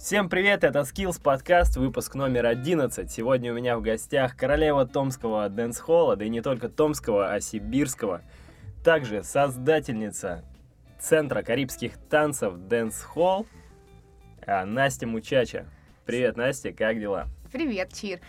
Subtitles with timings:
[0.00, 3.12] Всем привет, это Skills подкаст, выпуск номер 11.
[3.12, 8.22] Сегодня у меня в гостях королева томского дэнс-холла, да и не только томского, а сибирского.
[8.82, 10.42] Также создательница
[10.98, 13.46] Центра карибских танцев Dance Hall
[14.46, 15.66] а, Настя Мучача.
[16.06, 17.26] Привет, Настя, как дела?
[17.52, 18.20] Привет, Чир.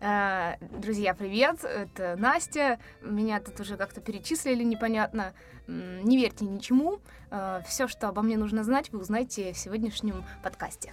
[0.00, 2.80] А, друзья, привет, это Настя.
[3.02, 5.32] Меня тут уже как-то перечислили непонятно.
[5.68, 6.98] Не верьте ничему.
[7.30, 10.92] А, Все, что обо мне нужно знать, вы узнаете в сегодняшнем подкасте.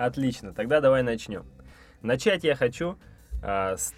[0.00, 1.44] Отлично, тогда давай начнем.
[2.00, 2.98] Начать я хочу
[3.42, 3.92] а, с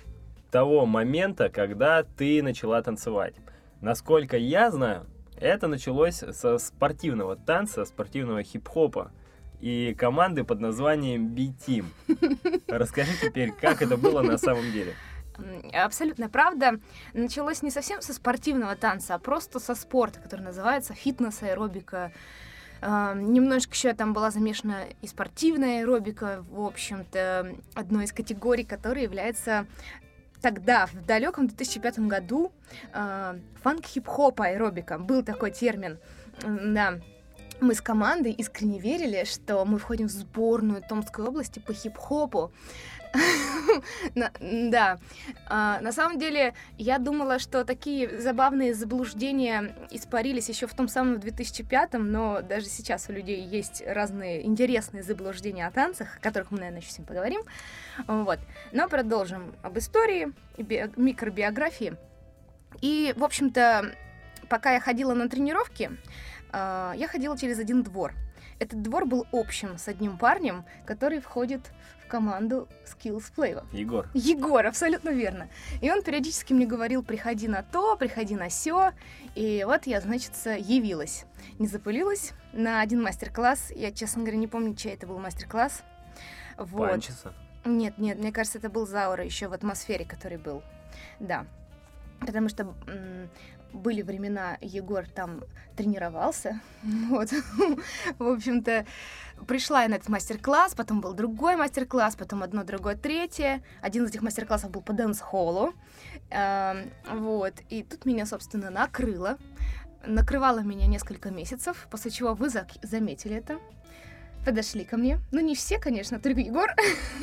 [0.50, 3.34] того момента, когда ты начала танцевать.
[3.80, 9.12] Насколько я знаю, это началось со спортивного танца, спортивного хип-хопа
[9.60, 11.84] и команды под названием B-Team.
[12.66, 14.94] Расскажи теперь, как это было на самом деле.
[15.72, 16.80] Абсолютно правда.
[17.12, 22.10] Началось не совсем со спортивного танца, а просто со спорта, который называется фитнес-аэробика.
[22.82, 29.66] Немножко еще там была замешана и спортивная аэробика, в общем-то, одной из категорий, которая является
[30.40, 32.52] тогда, в далеком 2005 году,
[33.62, 34.98] фанк-хип-хоп аэробика.
[34.98, 35.98] Был такой термин.
[36.42, 36.98] Да,
[37.60, 42.50] мы с командой искренне верили, что мы входим в сборную Томской области по хип-хопу.
[44.40, 44.98] Да.
[45.48, 51.16] А, на самом деле, я думала, что такие забавные заблуждения испарились еще в том самом
[51.16, 56.58] 2005-м, но даже сейчас у людей есть разные интересные заблуждения о танцах, о которых мы,
[56.58, 57.42] наверное, еще с ним поговорим.
[58.06, 58.38] Вот.
[58.72, 61.94] Но продолжим об истории, микробиографии.
[62.80, 63.94] И, в общем-то,
[64.48, 65.90] пока я ходила на тренировки,
[66.50, 68.14] а, я ходила через один двор.
[68.58, 71.72] Этот двор был общим с одним парнем, который входит
[72.12, 73.64] команду Skills Play.
[73.72, 74.06] Егор.
[74.12, 75.48] Егор, абсолютно верно.
[75.80, 78.92] И он периодически мне говорил, приходи на то, приходи на все.
[79.34, 81.24] И вот я, значит, явилась.
[81.58, 83.72] Не запылилась на один мастер-класс.
[83.74, 85.84] Я, честно говоря, не помню, чей это был мастер-класс.
[86.58, 86.90] Вот.
[86.90, 87.32] Панчеса?
[87.64, 90.62] Нет, нет, мне кажется, это был Заура еще в атмосфере, который был.
[91.18, 91.46] Да.
[92.20, 92.74] Потому что
[93.72, 95.42] были времена, Егор там
[95.76, 96.60] тренировался,
[97.08, 97.30] вот,
[98.18, 98.86] в общем-то,
[99.46, 104.10] пришла я на этот мастер-класс, потом был другой мастер-класс, потом одно, другое, третье, один из
[104.10, 105.72] этих мастер-классов был по дэнс-холлу,
[106.30, 109.38] э, вот, и тут меня, собственно, накрыло,
[110.06, 112.48] накрывало меня несколько месяцев, после чего вы
[112.82, 113.58] заметили это,
[114.44, 115.18] подошли ко мне.
[115.30, 116.70] Ну, не все, конечно, только Егор.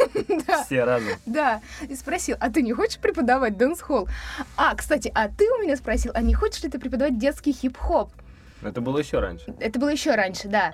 [0.66, 1.14] Все разом.
[1.26, 1.62] Да.
[1.88, 4.08] И спросил, а ты не хочешь преподавать дэнс-холл?
[4.58, 8.12] А, кстати, а ты у меня спросил, а не хочешь ли ты преподавать детский хип-хоп?
[8.62, 9.54] Это было еще раньше.
[9.60, 10.74] Это было еще раньше, да.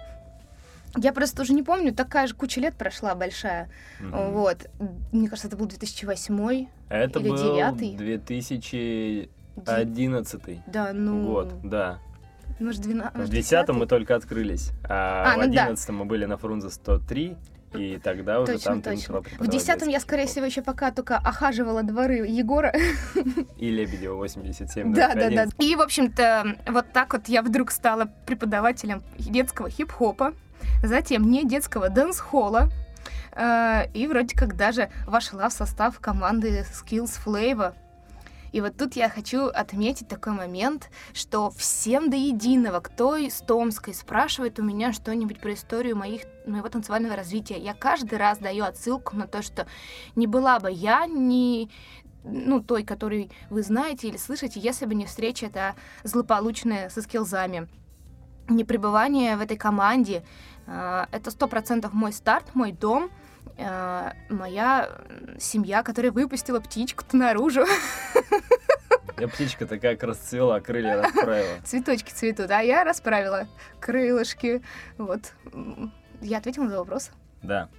[0.97, 3.69] Я просто уже не помню, такая же куча лет прошла большая.
[3.99, 4.17] Угу.
[4.31, 4.69] Вот.
[5.11, 7.97] Мне кажется, это был 2008 это или был 2009.
[7.97, 11.25] 2011 да, ну...
[11.25, 11.99] год, да.
[12.59, 13.17] Может, 12...
[13.17, 15.99] В 10 мы только открылись, а, а в 11 ну да.
[15.99, 17.37] мы были на Фрунзе 103,
[17.77, 19.21] и тогда уже точно, там точно.
[19.21, 22.73] ты В 10 я, скорее всего, еще пока только охаживала дворы Егора.
[23.57, 24.93] И Лебедева 87.
[24.93, 25.47] Да, да, да.
[25.59, 30.33] И, в общем-то, вот так вот я вдруг стала преподавателем детского хип-хопа,
[30.83, 32.69] затем не детского дэнс-холла,
[33.33, 37.73] э, и вроде как даже вошла в состав команды Skills Flavor,
[38.55, 43.93] и вот тут я хочу отметить такой момент, что всем до единого, кто из Томска
[43.93, 49.17] спрашивает у меня что-нибудь про историю моих, моего танцевального развития, я каждый раз даю отсылку
[49.17, 49.67] на то, что
[50.15, 51.69] не была бы я ни
[52.23, 57.67] ну, той, которой вы знаете или слышите, если бы не встреча эта злополучная со скилзами.
[58.47, 60.23] Не пребывание в этой команде,
[60.65, 63.09] э, это сто процентов мой старт, мой дом—
[63.57, 64.89] э, моя
[65.39, 67.65] семья, которая выпустила птичку-то наружу.
[69.17, 71.59] Я птичка такая как расцвела, крылья расправила.
[71.63, 73.47] Цветочки цветут, а я расправила
[73.79, 74.61] крылышки.
[74.97, 75.33] Вот.
[76.21, 77.11] Я ответила на вопрос.
[77.41, 77.69] Да.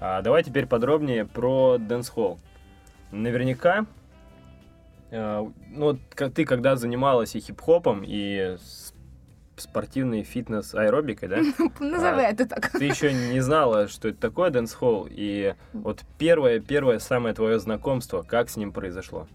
[0.00, 2.38] А, давай теперь подробнее про Hall.
[3.10, 3.86] Наверняка,
[5.10, 8.56] э, ну, ты когда занималась и хип-хопом, и
[9.60, 11.36] спортивный фитнес аэробикой, да?
[11.80, 12.70] Назови а, это так.
[12.70, 18.22] Ты еще не знала, что это такое дэнс-холл, и вот первое, первое самое твое знакомство,
[18.22, 19.26] как с ним произошло?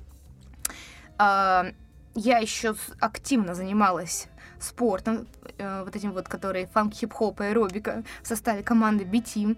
[1.18, 1.68] А,
[2.16, 4.28] я еще активно занималась
[4.60, 5.28] спортом,
[5.58, 9.58] э, вот этим вот, который фанк-хип-хоп аэробика в составе команды B-Team.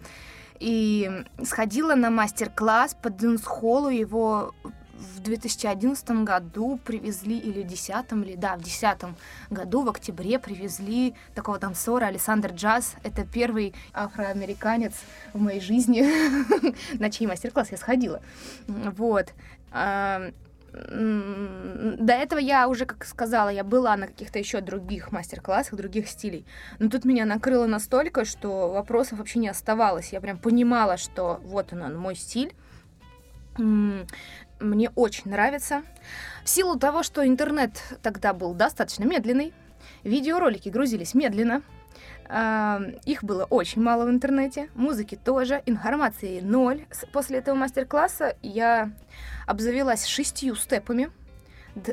[0.59, 4.55] И сходила на мастер-класс по дэнс-холлу, его
[4.97, 9.15] в 2011 году привезли, или в 2010, или да, в 2010
[9.49, 12.95] году, в октябре привезли такого танцора Александр Джаз.
[13.03, 14.93] Это первый афроамериканец
[15.33, 16.03] в моей жизни,
[16.99, 18.21] на чей мастер-класс я сходила.
[18.67, 19.33] Вот.
[19.71, 20.31] до
[22.13, 26.45] этого я уже, как сказала, я была на каких-то еще других мастер-классах, других стилей.
[26.79, 30.13] Но тут меня накрыло настолько, что вопросов вообще не оставалось.
[30.13, 32.53] Я прям понимала, что вот он, мой стиль.
[34.59, 35.83] Мне очень нравится.
[36.43, 37.71] В силу того, что интернет
[38.01, 39.53] тогда был достаточно медленный,
[40.03, 41.61] видеоролики грузились медленно,
[43.05, 46.85] их было очень мало в интернете, музыки тоже, информации ноль.
[47.13, 48.91] После этого мастер-класса я
[49.45, 51.11] обзавелась шестью степами.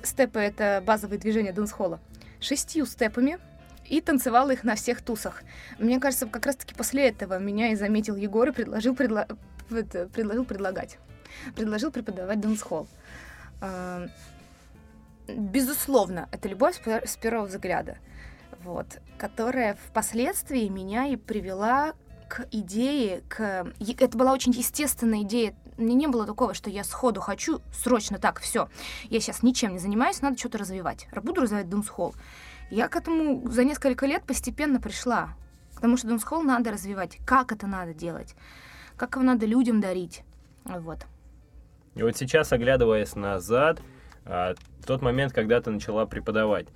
[0.03, 2.01] Степы— это базовые движения дэнс-холла.
[2.41, 3.39] Шестью степами
[3.87, 5.43] и танцевала их на всех тусах.
[5.79, 9.29] Мне кажется, как раз-таки после этого меня и заметил Егор и предложил, предло...
[9.69, 10.99] предложил предлагать.
[11.55, 12.89] Предложил преподавать дэнс-холл.
[15.27, 17.97] Безусловно, это любовь с первого взгляда
[18.65, 21.93] вот, которая впоследствии меня и привела
[22.29, 23.67] к идее, к...
[23.79, 25.55] Это была очень естественная идея.
[25.77, 28.69] Мне не было такого, что я сходу хочу, срочно так, все.
[29.05, 31.07] Я сейчас ничем не занимаюсь, надо что-то развивать.
[31.23, 32.15] Буду развивать дэнс-холл.
[32.71, 35.31] Я к этому за несколько лет постепенно пришла.
[35.75, 37.19] Потому что дэнс-холл надо развивать.
[37.27, 38.35] Как это надо делать?
[38.97, 40.23] Как его надо людям дарить?
[40.65, 41.07] Вот.
[41.95, 43.81] И вот сейчас, оглядываясь назад,
[44.25, 44.55] а,
[44.87, 46.67] тот момент, когда ты начала преподавать,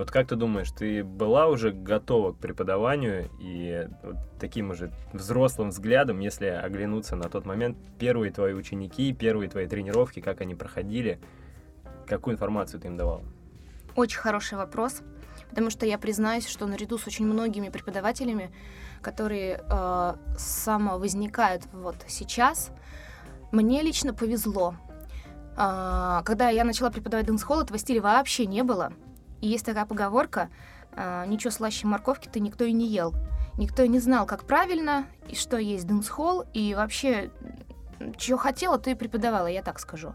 [0.00, 5.68] вот как ты думаешь, ты была уже готова к преподаванию и вот таким уже взрослым
[5.68, 11.20] взглядом, если оглянуться на тот момент, первые твои ученики, первые твои тренировки, как они проходили,
[12.06, 13.22] какую информацию ты им давала?
[13.94, 15.02] Очень хороший вопрос,
[15.50, 18.50] потому что я признаюсь, что наряду с очень многими преподавателями,
[19.02, 22.70] которые э, самовозникают вот сейчас,
[23.52, 24.74] мне лично повезло.
[25.56, 28.92] Э, когда я начала преподавать дэнс-холл, этого стиля вообще не было.
[29.40, 30.50] И есть такая поговорка,
[30.92, 33.14] э, ничего слаще морковки-то никто и не ел.
[33.58, 37.30] Никто и не знал, как правильно, и что есть дэнс-холл, и вообще,
[38.16, 40.14] что хотела, то и преподавала, я так скажу.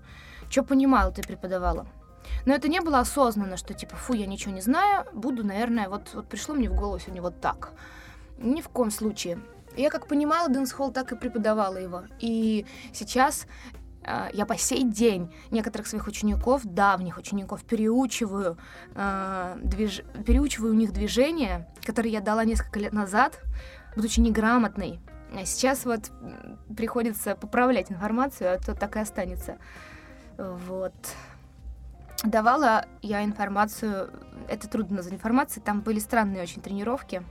[0.49, 1.85] Что понимала, то и преподавала.
[2.45, 6.11] Но это не было осознанно, что типа, фу, я ничего не знаю, буду, наверное, вот,
[6.13, 7.71] вот пришло мне в голову сегодня вот так.
[8.37, 9.39] Ни в коем случае.
[9.77, 12.03] Я как понимала дэнс-холл, так и преподавала его.
[12.19, 13.47] И сейчас
[14.05, 18.57] а, я по сей день некоторых своих учеников, давних учеников, переучиваю,
[18.93, 20.03] э, движ...
[20.25, 23.39] переучиваю у них движения, которые я дала несколько лет назад,
[23.95, 24.99] будучи неграмотной.
[25.33, 26.11] А сейчас вот
[26.75, 29.57] приходится поправлять информацию, а то так и останется.
[30.37, 30.93] Вот.
[32.23, 34.11] Давала я информацию,
[34.47, 37.23] это трудно назвать информацией, там были странные очень тренировки,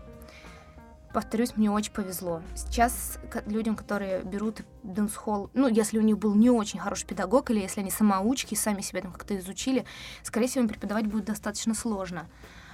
[1.14, 2.42] повторюсь, мне очень повезло.
[2.56, 7.60] Сейчас людям, которые берут дэнс-холл, ну, если у них был не очень хороший педагог, или
[7.60, 9.86] если они самоучки, сами себя там как-то изучили,
[10.22, 12.26] скорее всего, им преподавать будет достаточно сложно.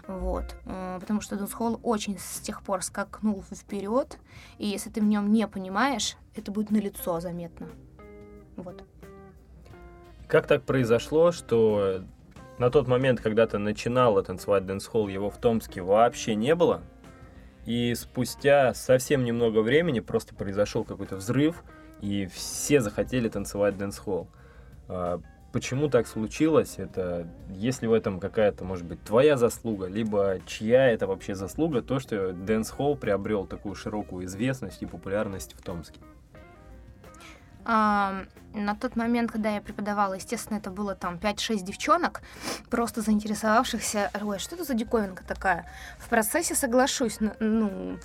[0.07, 0.57] Вот.
[0.65, 4.19] Э, потому что дэнс-холл очень с тех пор скакнул вперед,
[4.59, 7.69] и если ты в нем не понимаешь, это будет налицо заметно.
[8.57, 8.83] Вот.
[10.27, 12.03] Как так произошло, что
[12.59, 16.83] на тот момент, когда ты начинала танцевать дэнс-холл, его в Томске вообще не было?
[17.67, 21.63] И спустя совсем немного времени просто произошел какой-то взрыв,
[22.01, 24.29] и все захотели танцевать дэнс-холл.
[24.89, 25.21] А,
[25.53, 26.79] почему так случилось?
[26.79, 31.83] Это есть ли в этом какая-то, может быть, твоя заслуга, либо чья это вообще заслуга,
[31.83, 36.01] то, что дэнс-холл приобрел такую широкую известность и популярность в Томске?
[37.65, 38.25] А,
[38.55, 42.23] на тот момент, когда я преподавала, естественно, это было там 5-6 девчонок,
[42.69, 45.69] просто заинтересовавшихся, ой, что это за диковинка такая?
[45.99, 47.99] В процессе соглашусь, ну,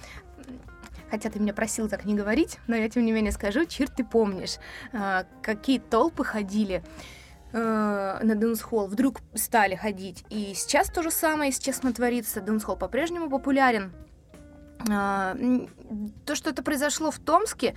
[1.10, 4.04] хотя ты меня просил так не говорить, но я тем не менее скажу, черт ты
[4.04, 4.58] помнишь,
[4.94, 6.84] а, какие толпы ходили
[7.54, 10.26] э, на дэнс-холл, вдруг стали ходить.
[10.30, 12.42] И сейчас то же самое, если честно, творится.
[12.42, 13.94] Дэнс-холл по-прежнему популярен.
[14.92, 15.36] А,
[16.26, 17.76] то, что это произошло в Томске,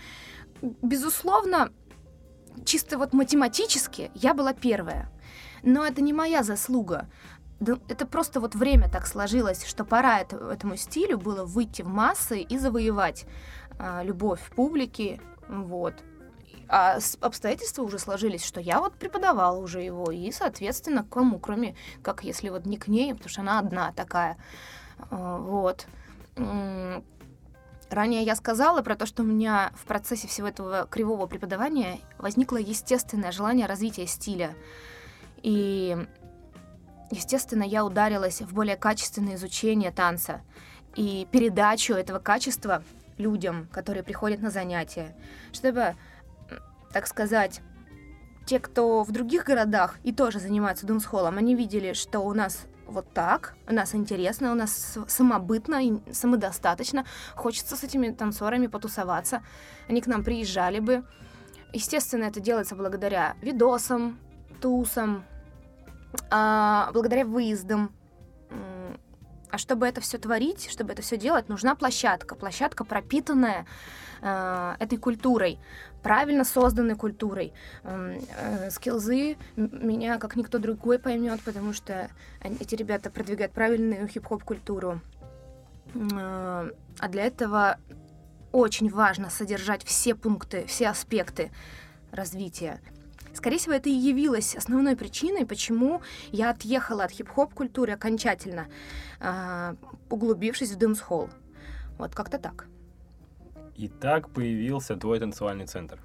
[0.63, 1.73] безусловно,
[2.65, 5.11] чисто вот математически я была первая.
[5.63, 7.09] Но это не моя заслуга.
[7.61, 12.41] Это просто вот время так сложилось, что пора это, этому стилю было выйти в массы
[12.41, 13.27] и завоевать
[13.79, 15.21] а, любовь в публике.
[15.49, 15.95] Вот.
[16.69, 22.23] А обстоятельства уже сложились, что я вот преподавала уже его, и, соответственно, кому, кроме, как
[22.23, 24.37] если вот не к ней, потому что она одна такая.
[25.11, 25.87] А, вот.
[27.91, 32.59] Ранее я сказала про то, что у меня в процессе всего этого кривого преподавания возникло
[32.59, 34.55] естественное желание развития стиля.
[35.43, 35.97] И,
[37.11, 40.43] естественно, я ударилась в более качественное изучение танца
[40.97, 42.83] и передачу этого качества
[43.17, 45.17] людям, которые приходят на занятия,
[45.53, 45.95] чтобы,
[46.93, 47.63] так сказать,
[48.47, 53.13] те, кто в других городах и тоже занимаются дэнс-холлом, они видели, что у нас вот
[53.13, 57.05] так, у нас интересно, у нас самобытно и самодостаточно,
[57.35, 59.43] хочется с этими танцорами потусоваться,
[59.89, 61.05] они к нам приезжали бы.
[61.73, 64.19] Естественно, это делается благодаря видосам,
[64.61, 65.25] тусам,
[66.31, 67.93] а, благодаря выездам.
[69.51, 72.35] А чтобы это все творить, чтобы это все делать, нужна площадка.
[72.35, 73.67] Площадка, пропитанная
[74.21, 75.59] э, этой культурой,
[76.03, 77.53] правильно созданной культурой.
[77.83, 82.11] Э, скилзы меня как никто другой поймет, потому что
[82.43, 85.01] эти ребята продвигают правильную хип-хоп культуру.
[85.95, 87.79] Э, а для этого
[88.53, 91.51] очень важно содержать все пункты, все аспекты
[92.13, 92.81] развития.
[93.35, 96.03] Скорее всего, это и явилось основной причиной, почему
[96.33, 98.67] я отъехала от хип-хоп культуры окончательно,
[99.21, 99.75] э,
[100.11, 101.31] углубившись в дэнс-холл.
[101.99, 102.67] Вот как-то так.
[103.79, 106.01] И так появился твой танцевальный центр.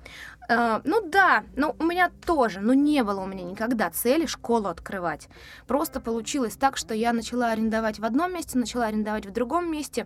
[0.48, 4.68] Э, ну да, но у меня тоже, но не было у меня никогда цели школу
[4.68, 5.28] открывать.
[5.66, 10.06] Просто получилось так, что я начала арендовать в одном месте, начала арендовать в другом месте.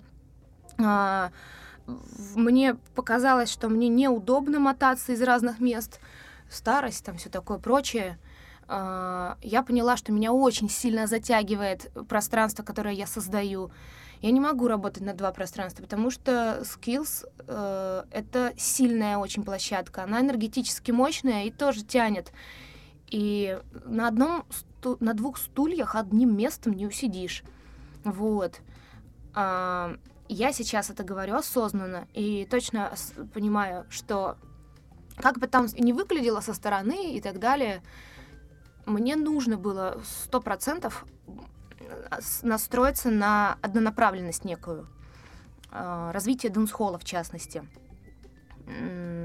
[0.77, 1.29] Uh,
[2.35, 5.99] мне показалось, что мне неудобно мотаться из разных мест,
[6.49, 8.17] старость, там все такое прочее.
[8.67, 13.71] Uh, я поняла, что меня очень сильно затягивает пространство, которое я создаю.
[14.21, 20.03] Я не могу работать на два пространства, потому что Skills э,— это сильная очень площадка.
[20.03, 22.31] Она энергетически мощная и тоже тянет.
[23.09, 24.43] И на одном
[24.99, 27.43] на двух стульях одним местом не усидишь.
[28.03, 28.61] Вот.
[29.33, 29.95] А,
[30.29, 32.93] я сейчас это говорю осознанно и точно
[33.33, 34.37] понимаю, что
[35.17, 37.81] как бы там не выглядело со стороны и так далее,
[38.87, 41.05] мне нужно было сто процентов
[42.41, 44.87] настроиться на однонаправленность некую.
[45.71, 47.63] А, развитие дэнс-холла, в частности.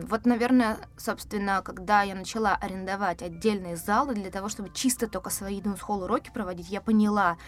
[0.08, 5.60] Вот, наверное, собственно, когда я начала арендовать отдельные залы для того, чтобы чисто только свои
[5.60, 7.38] дэнс-холл уроки проводить, я поняла,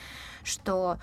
[0.42, 0.98] что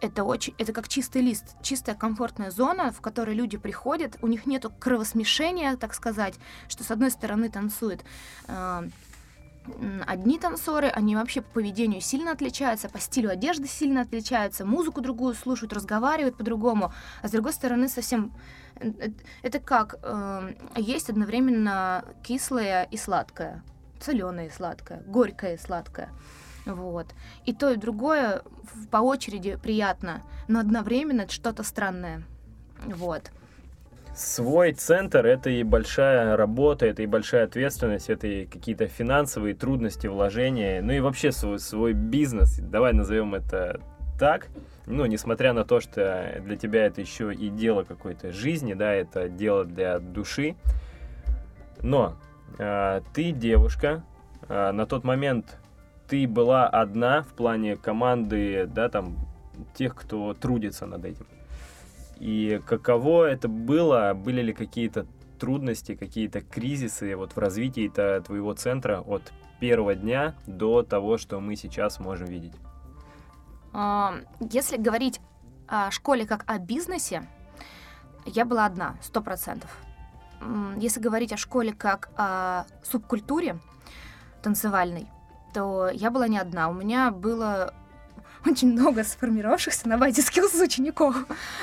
[0.00, 4.46] это очень, это как чистый лист, чистая комфортная зона, в которой люди приходят, у них
[4.46, 6.34] нету кровосмешения, так сказать,
[6.68, 8.04] что с одной стороны танцует
[8.46, 8.84] а,
[10.06, 15.34] одни танцоры, они вообще по поведению сильно отличаются, по стилю одежды сильно отличаются, музыку другую
[15.34, 18.32] слушают, разговаривают по-другому, а с другой стороны совсем...
[18.76, 19.10] Э,
[19.42, 19.96] это как?
[20.02, 23.62] Э, есть одновременно кислое и сладкое,
[24.00, 26.10] соленое и сладкое, горькое и сладкое.
[26.66, 27.06] Вот.
[27.46, 28.42] И то, и другое
[28.90, 32.22] по очереди приятно, но одновременно что-то странное.
[32.84, 33.30] Вот
[34.18, 40.06] свой центр— это и большая работа, это и большая ответственность, это и какие-то финансовые трудности,
[40.08, 43.80] вложения, ну и вообще свой, свой бизнес, давай назовем это
[44.18, 44.48] так,
[44.86, 49.28] ну, несмотря на то, что для тебя это еще и дело какой-то жизни, да, это
[49.28, 50.56] дело для души,
[51.80, 52.16] но
[52.58, 54.02] э, ты девушка,
[54.48, 55.58] э, на тот момент
[56.08, 59.16] ты была одна в плане команды, да, там,
[59.74, 61.26] тех, кто трудится над этим.
[62.20, 64.12] И каково это было?
[64.14, 65.06] Были ли какие-то
[65.38, 71.56] трудности, какие-то кризисы вот в развитии твоего центра от первого дня до того, что мы
[71.56, 72.54] сейчас можем видеть?
[73.72, 75.20] А, если говорить
[75.68, 77.22] о школе как о бизнесе,
[78.26, 79.76] я была одна, сто процентов.
[80.76, 83.58] Если говорить о школе как о субкультуре
[84.42, 85.08] танцевальной,
[85.52, 86.68] то я была не одна.
[86.68, 87.74] У меня было
[88.46, 91.16] очень много сформировавшихся на базе скиллс учеников.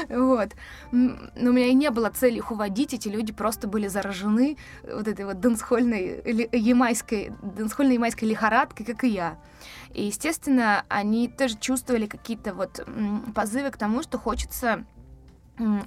[0.10, 0.50] Вот.
[0.92, 5.08] Но у меня и не было цели их уводить, эти люди просто были заражены вот
[5.08, 9.38] этой вот дэнсхольной ямайской, дэнсхольной ямайской лихорадкой, как и я.
[9.94, 12.86] И, естественно, они тоже чувствовали какие-то вот
[13.34, 14.86] позывы к тому, что хочется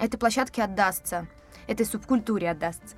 [0.01, 1.27] этой площадке отдастся,
[1.67, 2.95] этой субкультуре отдастся.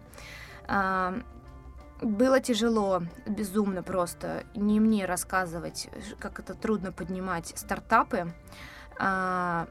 [2.01, 4.43] Было тяжело, безумно просто.
[4.55, 5.87] Не мне рассказывать,
[6.19, 8.33] как это трудно поднимать стартапы.
[8.97, 9.67] А,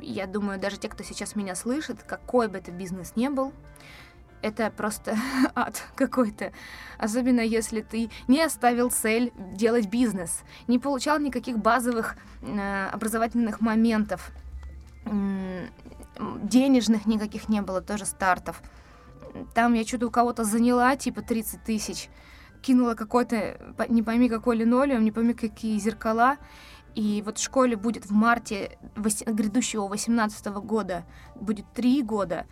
[0.00, 3.52] я думаю, даже те, кто сейчас меня слышит, какой бы это бизнес ни был,
[4.42, 5.16] это просто
[5.54, 6.52] ад какой-то.
[6.98, 14.32] Особенно если ты не оставил цель делать бизнес, не получал никаких базовых э, образовательных моментов,
[15.04, 15.66] э,
[16.42, 18.60] денежных никаких не было, тоже стартов.
[19.54, 22.08] Там я что-то у кого-то заняла, типа 30 тысяч,
[22.62, 26.36] кинула какой-то, не пойми какой линолеум, не пойми какие зеркала.
[26.94, 32.46] И вот в школе будет в марте грядущего 18 года, будет три года.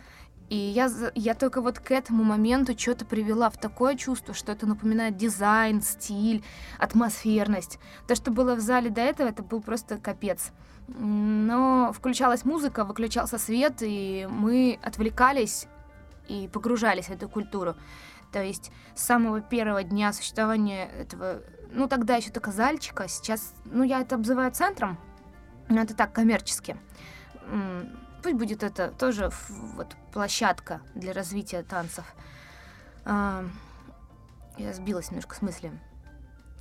[0.51, 4.65] И я, я только вот к этому моменту что-то привела в такое чувство, что это
[4.65, 6.43] напоминает дизайн, стиль,
[6.77, 7.79] атмосферность.
[8.05, 10.51] То, что было в зале до этого, это был просто капец.
[10.89, 15.67] Но включалась музыка, выключался свет, и мы отвлекались
[16.31, 17.75] и погружались в эту культуру.
[18.31, 23.83] То есть с самого первого дня существования этого, ну тогда еще только зальчика, сейчас, ну
[23.83, 24.97] я это обзываю центром,
[25.67, 26.77] но это так коммерчески.
[28.23, 29.31] Пусть будет это тоже
[29.75, 32.05] вот площадка для развития танцев.
[33.05, 35.71] Я сбилась немножко с мысли.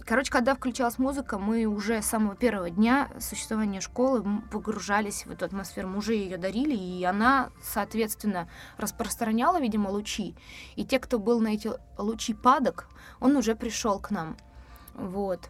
[0.06, 5.44] Короче, когда включалась музыка, мы уже с самого первого дня существования школы погружались в эту
[5.44, 5.88] атмосферу.
[5.88, 10.34] Мы уже ее дарили, и она, соответственно, распространяла, видимо, лучи.
[10.76, 12.88] И те, кто был на эти лучи падок,
[13.20, 14.36] он уже пришел к нам.
[14.94, 15.48] Вот.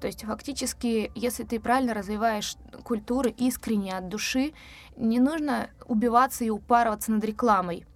[0.00, 4.52] То есть фактически, если ты правильно развиваешь культуру искренне от души,
[4.96, 7.86] не нужно убиваться и упарываться над рекламой.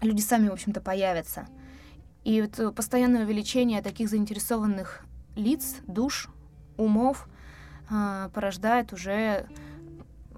[0.00, 1.46] Люди сами, в общем-то, появятся.
[2.28, 5.00] И вот постоянное увеличение таких заинтересованных
[5.34, 6.28] лиц, душ,
[6.76, 7.26] умов
[7.88, 9.46] э, порождает уже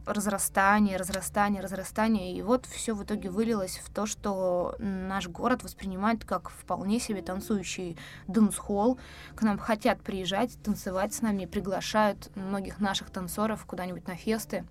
[0.06, 2.32] разрастание, разрастание, разрастание.
[2.32, 7.22] И вот все в итоге вылилось в то, что наш город воспринимает как вполне себе
[7.22, 9.00] танцующий дэнс-холл.
[9.34, 14.64] К нам хотят приезжать, танцевать с нами, приглашают многих наших танцоров куда-нибудь на фесты.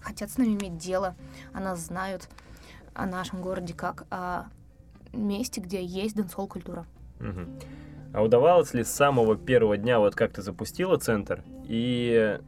[0.00, 1.16] Хотят с нами иметь дело,
[1.52, 2.30] о нас знают,
[2.94, 4.46] о нашем городе как о
[5.16, 6.86] месте, где есть дэнс-холл культура.
[7.20, 7.40] Угу.
[8.14, 12.38] А удавалось ли с самого первого дня, вот как ты запустила центр, и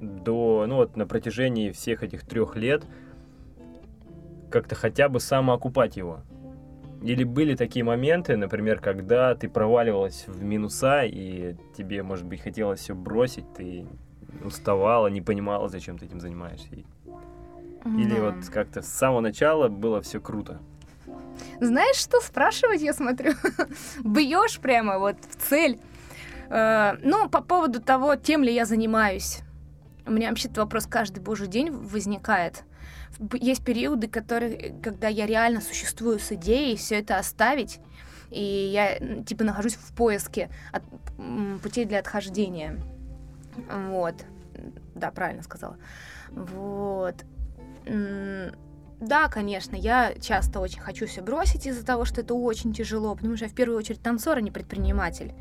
[0.00, 2.84] до, ну вот на протяжении всех этих трех лет
[4.50, 6.20] как-то хотя бы самоокупать его?
[7.02, 12.78] Или были такие моменты, например, когда ты проваливалась в минуса, и тебе, может быть, хотелось
[12.78, 13.86] все бросить, ты
[14.44, 16.68] уставала, не понимала, зачем ты этим занимаешься?
[17.84, 18.30] Или да.
[18.30, 20.60] вот как-то с самого начала было все круто?
[21.60, 23.34] Знаешь, что спрашивать, я смотрю?
[24.04, 25.78] Бьешь прямо вот в цель.
[26.48, 29.40] Э, ну, по поводу того, тем ли я занимаюсь.
[30.06, 32.64] У меня вообще-то вопрос каждый божий день возникает.
[33.34, 37.78] Есть периоды, которые, когда я реально существую с идеей все это оставить,
[38.30, 40.82] и я типа нахожусь в поиске от,
[41.62, 42.78] путей для отхождения.
[43.70, 44.14] Вот.
[44.94, 45.76] Да, правильно сказала.
[46.30, 47.16] Вот.
[49.02, 53.34] Да, конечно, я часто очень хочу все бросить из-за того, что это очень тяжело, потому
[53.34, 55.32] что я в первую очередь танцор, а не предприниматель.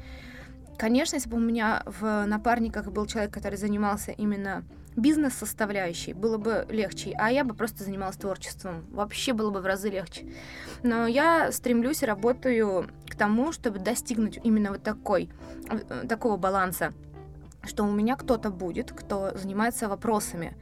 [0.79, 4.63] Конечно, если бы у меня в напарниках был человек, который занимался именно
[4.95, 8.83] бизнес-составляющей, было бы легче, а я бы просто занималась творчеством.
[8.89, 10.25] Вообще было бы в разы легче.
[10.81, 15.29] Но я стремлюсь и работаю к тому, чтобы достигнуть именно вот такой,
[15.69, 16.93] э, такого баланса,
[17.63, 20.57] что у меня кто-то будет, кто занимается вопросами,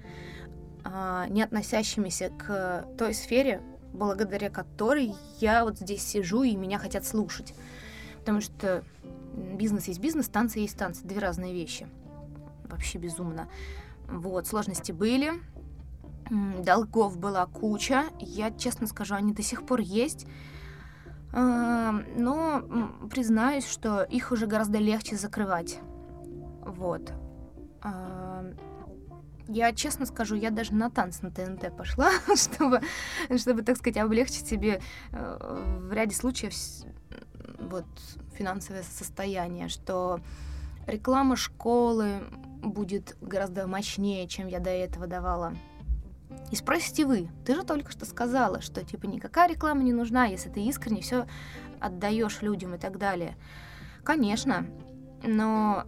[1.29, 3.61] не относящимися к той сфере,
[3.93, 7.53] благодаря которой я вот здесь сижу и меня хотят слушать.
[8.19, 8.83] Потому что
[9.33, 11.03] бизнес есть бизнес, танцы есть танцы.
[11.03, 11.87] Две разные вещи.
[12.65, 13.47] Вообще безумно.
[14.07, 15.33] Вот, сложности были,
[16.63, 18.05] долгов была куча.
[18.19, 20.27] Я, честно скажу, они до сих пор есть.
[21.31, 22.63] А, но
[23.09, 25.79] признаюсь, что их уже гораздо легче закрывать.
[26.61, 27.11] Вот.
[29.51, 32.81] Я честно скажу, я даже на танцы на ТНТ пошла, чтобы,
[33.35, 34.79] чтобы, так сказать, облегчить себе
[35.11, 36.53] э, в ряде случаев
[37.59, 37.85] вот
[38.37, 40.19] финансовое состояние, что
[40.85, 42.21] реклама школы
[42.61, 45.55] будет гораздо мощнее, чем я до этого давала.
[46.51, 50.49] И спросите вы, ты же только что сказала, что типа никакая реклама не нужна, если
[50.49, 51.25] ты искренне все
[51.79, 53.35] отдаешь людям и так далее.
[54.03, 54.67] Конечно,
[55.23, 55.85] но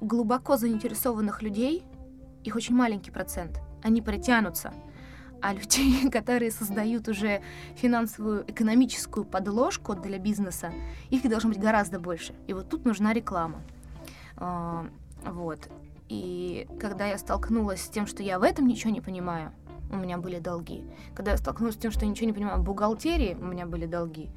[0.00, 1.84] глубоко заинтересованных людей,
[2.44, 4.72] их очень маленький процент, они притянутся
[5.44, 7.42] а людей, которые создают уже
[7.76, 10.72] финансовую, экономическую подложку для бизнеса,
[11.10, 12.34] их должно быть гораздо больше.
[12.46, 13.60] И вот тут нужна реклама.
[14.38, 14.86] А,
[15.26, 15.68] вот.
[16.08, 19.52] И когда я столкнулась с тем, что я в этом ничего не понимаю,
[19.90, 20.82] у меня были долги.
[21.14, 23.84] Когда я столкнулась с тем, что я ничего не понимаю в бухгалтерии, у меня были
[23.84, 24.30] долги.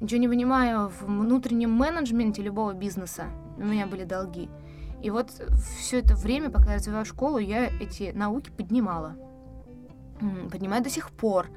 [0.00, 3.26] Ничего не понимаю в внутреннем менеджменте любого бизнеса,
[3.58, 4.48] у меня были долги.
[5.02, 5.30] И вот
[5.78, 9.16] все это время, пока я развиваю школу, я эти науки поднимала
[10.50, 11.48] поднимает до сих пор.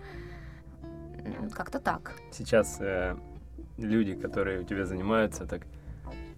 [1.54, 2.14] Как-то так.
[2.32, 3.16] Сейчас э,
[3.78, 5.62] люди, которые у тебя занимаются, так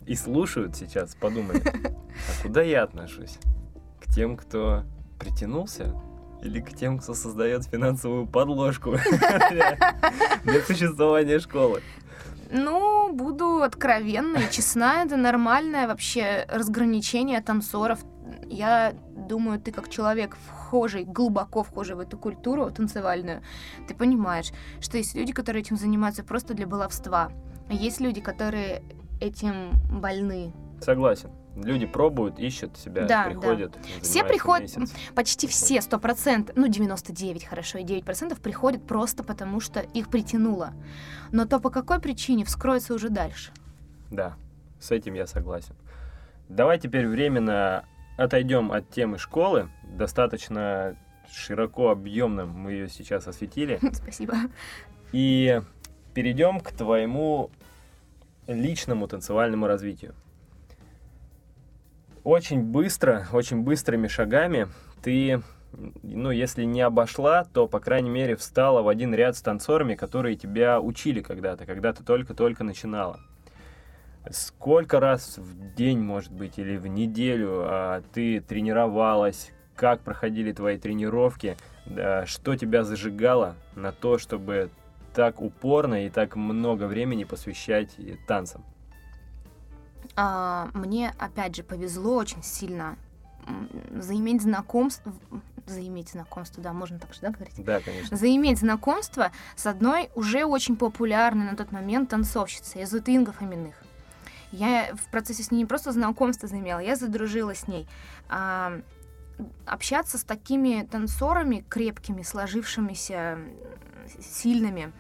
[0.06, 3.38] и слушают сейчас, подумали, а куда я отношусь?
[4.00, 4.84] К тем, кто
[5.20, 5.94] притянулся?
[6.42, 8.92] Или к тем, кто создает финансовую подложку
[10.44, 11.82] для существования школы?
[12.52, 18.00] Ну, буду откровенна и честна, это нормальное вообще разграничение танцоров.
[18.46, 23.42] Я думаю, ты как человек вхожий, глубоко вхожий в эту культуру танцевальную,
[23.88, 27.32] ты понимаешь, что есть люди, которые этим занимаются просто для баловства.
[27.70, 28.84] Есть люди, которые
[29.20, 30.54] этим больны.
[30.82, 31.30] Согласен.
[31.64, 33.72] Люди пробуют, ищут себя, да, приходят.
[33.72, 33.80] Да.
[34.02, 34.94] Все приходят, месяц.
[35.16, 40.10] почти все, сто процентов, ну 99 хорошо, и 9 процентов приходят просто потому, что их
[40.10, 40.74] притянуло.
[41.32, 43.52] Но то по какой причине вскроется уже дальше.
[44.12, 44.36] Да,
[44.80, 45.76] с этим я согласен.
[46.48, 47.86] Давай теперь временно
[48.18, 49.70] отойдем от темы школы.
[49.84, 50.96] Достаточно
[51.32, 53.80] широко, объемно мы ее сейчас осветили.
[53.94, 54.36] Спасибо.
[55.12, 55.62] И
[56.14, 57.50] перейдем к твоему
[58.48, 60.14] личному танцевальному развитию.
[62.28, 64.68] Очень быстро, очень быстрыми шагами
[65.02, 65.42] ты,
[66.04, 70.36] ну, если не обошла, то, по крайней мере, встала в один ряд с танцорами, которые
[70.36, 73.22] тебя учили когда-то, когда ты только-только начинала.
[74.30, 80.78] Сколько раз в день, может быть, или в неделю а, ты тренировалась, как проходили твои
[80.78, 84.70] тренировки, да, что тебя зажигало на то, чтобы
[85.16, 87.96] так упорно и так много времени посвящать
[88.28, 88.66] танцам?
[90.16, 92.98] А, мне, опять же, повезло очень сильно
[93.92, 95.14] заиметь знакомство,
[95.66, 97.64] заиметь знакомство, да, можно так же, да, говорить?
[97.64, 98.18] Да, конечно.
[98.18, 103.76] Заиметь знакомство с одной уже очень популярной на тот момент танцовщицей из Инга Фоминых.
[104.52, 107.88] Я в процессе с ней не просто знакомство заимела, я задружилась с ней.
[108.30, 108.82] А,
[109.66, 113.40] общаться с такими танцорами крепкими, сложившимися,
[114.22, 114.94] сильными,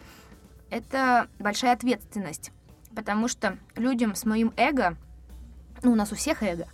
[0.69, 2.51] это большая ответственность.
[2.97, 4.97] Потому что людям с моим эго,
[5.83, 6.65] ну, у нас у всех эго,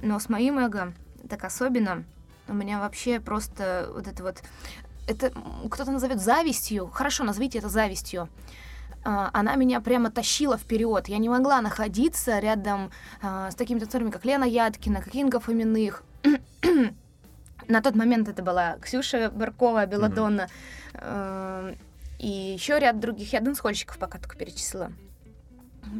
[0.00, 0.94] но с моим эго
[1.28, 2.04] так особенно,
[2.46, 4.40] у меня вообще просто вот это вот,
[5.08, 5.32] это
[5.68, 8.28] кто-то назовет завистью, хорошо, назовите это завистью,
[9.04, 11.08] а, она меня прямо тащила вперед.
[11.08, 16.04] Я не могла находиться рядом а, с такими танцорами, как Лена Яткина, как Инга Фоминых.
[17.66, 20.48] На тот момент это была Ксюша Баркова, Беладонна
[20.92, 21.78] mm-hmm.
[22.20, 23.32] и еще ряд других.
[23.32, 24.92] Я дэнсхольщиков пока только перечислила.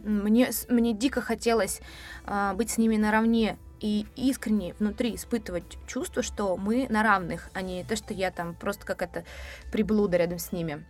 [0.04, 1.80] Мне, мне дико хотелось
[2.26, 7.62] э, быть с ними наравне и искренне внутри испытывать чувство, что мы на равных, а
[7.62, 9.24] не то, что я там просто какая-то
[9.70, 10.84] приблуда рядом с ними.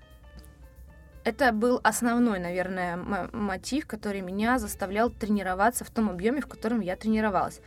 [1.24, 2.96] Это был основной, наверное,
[3.32, 7.60] мотив, который меня заставлял тренироваться в том объеме, в котором я тренировалась.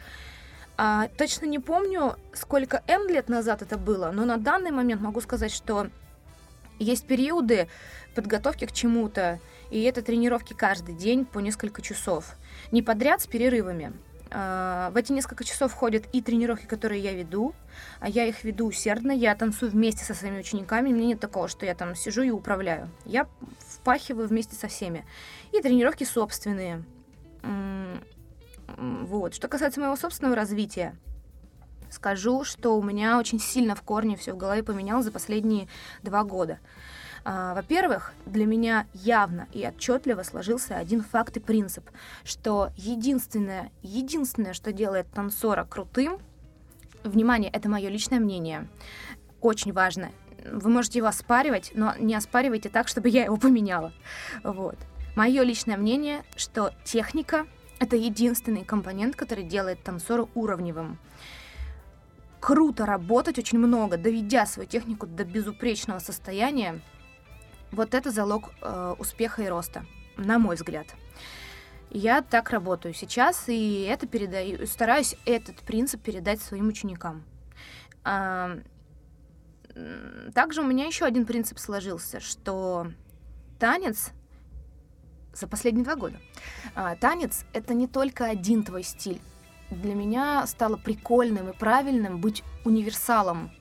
[0.77, 5.21] А, точно не помню, сколько N лет назад это было, но на данный момент могу
[5.21, 5.89] сказать, что
[6.83, 7.67] есть периоды
[8.15, 9.39] подготовки к чему-то,
[9.69, 12.35] и это тренировки каждый день по несколько часов.
[12.71, 13.93] Не подряд с перерывами.
[14.33, 17.53] А, в эти несколько часов входят и тренировки, которые я веду,
[17.99, 21.65] а я их веду усердно, я танцую вместе со своими учениками, мне нет такого, что
[21.65, 22.89] я там сижу и управляю.
[23.05, 23.27] Я
[23.67, 25.05] впахиваю вместе со всеми.
[25.51, 26.83] И тренировки собственные.
[28.77, 29.35] Вот.
[29.35, 30.95] Что касается моего собственного развития,
[31.91, 35.67] скажу, что у меня очень сильно в корне все в голове поменялось за последние
[36.03, 36.59] два года.
[37.23, 41.87] А, во-первых, для меня явно и отчетливо сложился один факт и принцип,
[42.23, 46.19] что единственное, единственное, что делает танцора крутым,
[47.03, 48.67] внимание, это мое личное мнение,
[49.39, 50.11] очень важно.
[50.51, 53.93] Вы можете его оспаривать, но не оспаривайте так, чтобы я его поменяла.
[54.43, 54.77] Вот.
[55.15, 57.45] Мое личное мнение, что техника—
[57.79, 60.97] это единственный компонент, который делает танцора уровневым
[62.41, 66.81] круто работать очень много, доведя свою технику до безупречного состояния,
[67.71, 69.85] вот это залог э, успеха и роста,
[70.17, 70.87] на мой взгляд.
[71.89, 77.23] Я так работаю сейчас, и это передаю, стараюсь этот принцип передать своим ученикам.
[78.03, 78.59] А,
[80.33, 82.87] также у меня еще один принцип сложился, что
[83.59, 84.11] танец
[85.33, 86.17] за последние два года.
[86.75, 89.21] А, танец— это не только один твой стиль.
[89.71, 93.51] Для меня стало прикольным и правильным быть универсалом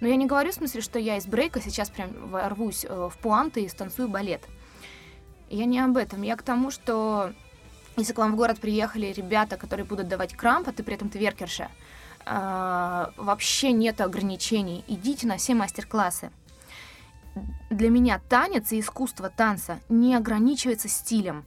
[0.00, 3.18] но я не говорю в смысле, что я из брейка сейчас прям ворвусь э, в
[3.18, 4.42] пуанты и станцую балет.
[5.50, 6.22] Я не об этом.
[6.22, 7.32] Я к тому, что
[7.96, 11.10] если к вам в город приехали ребята, которые будут давать крамп, а ты при этом
[11.10, 11.70] тверкерша,
[12.24, 14.84] э, вообще нет ограничений.
[14.88, 16.30] Идите на все мастер-классы.
[17.68, 21.44] Для меня танец и искусство танца не ограничивается стилем.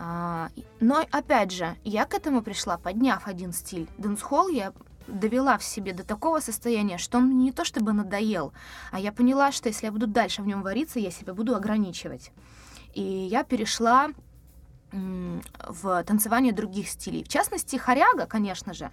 [0.00, 3.88] А, но, опять же, я к этому пришла, подняв один стиль.
[3.98, 4.72] Дэнс-холл я
[5.08, 8.52] довела в себе до такого состояния, что он не то чтобы надоел,
[8.92, 12.30] а я поняла, что если я буду дальше в нем вариться, я себя буду ограничивать.
[12.94, 14.10] И я перешла
[14.90, 17.22] в танцевание других стилей.
[17.22, 18.90] В частности, хореога, конечно же,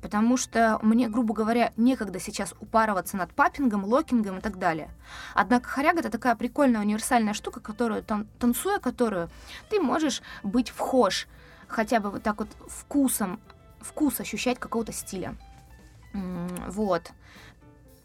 [0.00, 4.90] потому что мне, грубо говоря, некогда сейчас упарываться над папингом, локингом и так далее.
[5.34, 9.30] Однако хоряга— это такая прикольная универсальная штука, которую, тан танцуя которую,
[9.70, 11.28] ты можешь быть вхож,
[11.68, 13.40] хотя бы вот так вот вкусом,
[13.80, 15.36] вкус ощущать какого-то стиля.
[16.12, 17.12] Вот.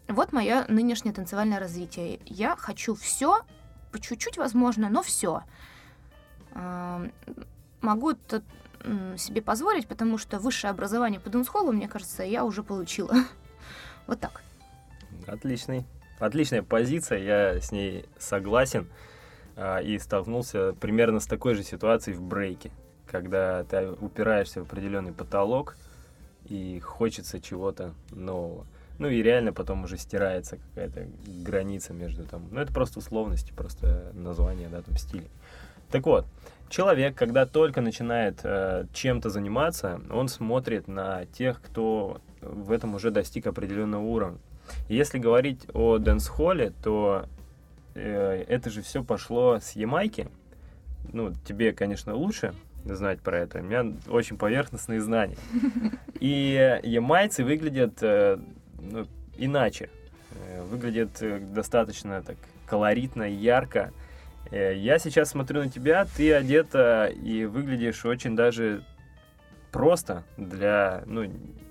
[0.06, 2.20] Вот мое нынешнее танцевальное развитие.
[2.26, 3.40] Я хочу все,
[3.90, 5.42] по чуть-чуть, возможно, но все.
[7.80, 8.42] Могу это
[9.16, 13.14] себе позволить, потому что высшее образование по дэнс-холлу, мне кажется, я уже получила.
[14.06, 14.42] Вот так.
[15.26, 15.86] Отличный.
[16.18, 18.86] Отличная позиция, я с ней согласен.
[19.56, 22.70] А, и столкнулся примерно с такой же ситуацией в брейке,
[23.06, 25.76] когда ты упираешься в определенный потолок,
[26.46, 28.66] и хочется чего-то нового.
[28.98, 32.46] Ну и реально потом уже стирается какая-то граница между там...
[32.50, 35.30] Ну это просто условности, просто название, да, там стилей.
[35.94, 36.26] Так вот,
[36.70, 43.12] человек, когда только начинает э, чем-то заниматься, он смотрит на тех, кто в этом уже
[43.12, 44.38] достиг определенного уровня.
[44.88, 47.26] Если говорить о дэнс-холле, то
[47.94, 50.26] э, это же все пошло с Ямайки.
[51.12, 52.54] Ну, тебе, конечно, лучше
[52.84, 53.60] знать про это.
[53.60, 55.36] У меня очень поверхностные знания.
[56.18, 58.40] И ямайцы выглядят э,
[58.80, 59.90] ну, иначе.
[60.32, 63.92] Э, выглядят э, достаточно так колоритно, ярко.
[64.50, 68.84] Э, я сейчас смотрю на тебя, ты одета и выглядишь очень даже
[69.72, 71.24] просто для, ну,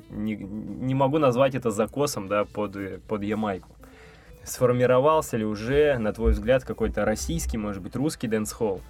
[0.09, 3.69] не, не могу назвать это закосом, да, под, под Ямайку.
[4.43, 8.81] Сформировался ли уже, на твой взгляд, какой-то российский, может быть, русский дэнс-холл?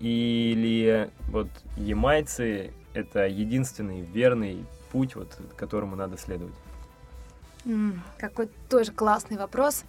[0.00, 6.54] Или вот ямайцы— это единственный верный путь, вот, которому надо следовать?
[8.18, 9.84] Какой тоже классный вопрос.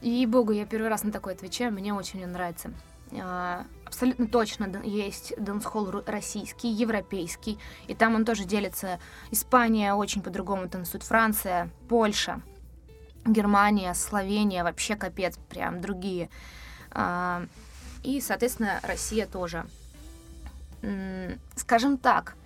[0.00, 2.72] Ей-богу, я первый раз на такой отвечаю, мне очень нравится.
[3.12, 8.98] А, абсолютно точно есть дэнс-холл российский, европейский, и там он тоже делится.
[9.30, 12.40] Испания очень по-другому танцует, Франция, Польша,
[13.26, 16.30] Германия, Словения, вообще капец, прям другие.
[16.92, 17.44] А,
[18.02, 19.66] и, соответственно, Россия тоже.
[21.56, 22.36] Скажем так,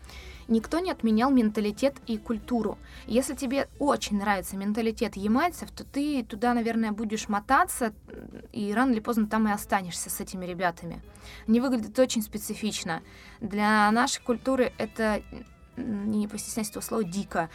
[0.48, 2.78] никто не отменял менталитет и культуру.
[3.07, 7.92] Если тебе очень нравится менталитет ямайцев, то ты туда, наверное, будешь мотаться,
[8.52, 11.02] и рано или поздно там и останешься с этими ребятами.
[11.46, 13.02] Они выглядят очень специфично.
[13.40, 15.22] Для нашей культуры это,
[15.76, 17.50] не постесняйся этого слова, дико.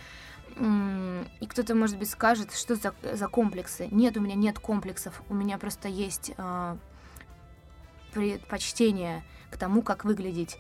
[0.60, 3.88] И кто-то, может быть, скажет, что за, за комплексы.
[3.92, 5.22] Нет, у меня нет комплексов.
[5.30, 6.78] У меня просто есть э,
[8.14, 10.58] предпочтение к тому, как выглядеть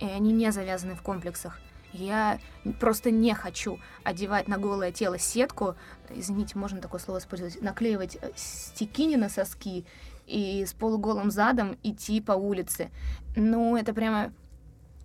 [0.00, 1.60] и они не завязаны в комплексах.
[1.94, 2.40] Я
[2.80, 5.76] просто не хочу одевать на голое тело сетку,
[6.10, 9.86] извините, можно такое слово использовать, наклеивать э, стекини на соски
[10.26, 12.90] и с полуголым задом идти по улице.
[13.36, 14.32] Ну, это прямо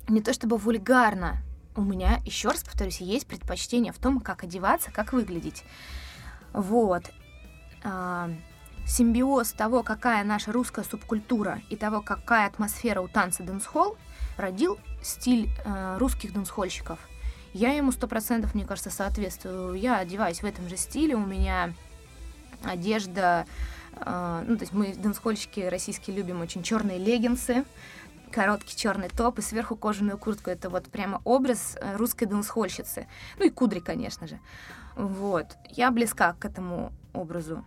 [0.07, 1.37] не то чтобы вульгарно.
[1.75, 5.63] У меня, еще раз повторюсь, есть предпочтение в том, как одеваться, как выглядеть.
[6.53, 7.03] Вот.
[7.83, 8.31] А,
[8.87, 13.95] симбиоз того, какая наша русская субкультура и того, какая атмосфера у танца дэнс-холл,
[14.37, 16.99] родил стиль э, русских дэнсхольщиков.
[17.53, 19.73] Я ему сто процентов, мне кажется, соответствую.
[19.73, 21.73] Я одеваюсь в этом же стиле, у меня
[22.63, 23.45] одежда,
[23.95, 27.65] э, ну, то есть мы, дэнсхольщики российские, любим очень черные леггинсы,
[28.31, 30.49] короткий черный топ и сверху кожаную куртку.
[30.49, 33.07] Это вот прямо образ э, русской дэнсхольщицы.
[33.37, 34.39] Ну и кудри, конечно же.
[34.95, 35.47] Вот.
[35.69, 37.63] Я близка к этому образу.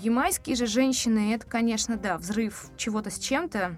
[0.00, 3.76] Ямайские же женщины, это, конечно, да, взрыв чего-то с чем-то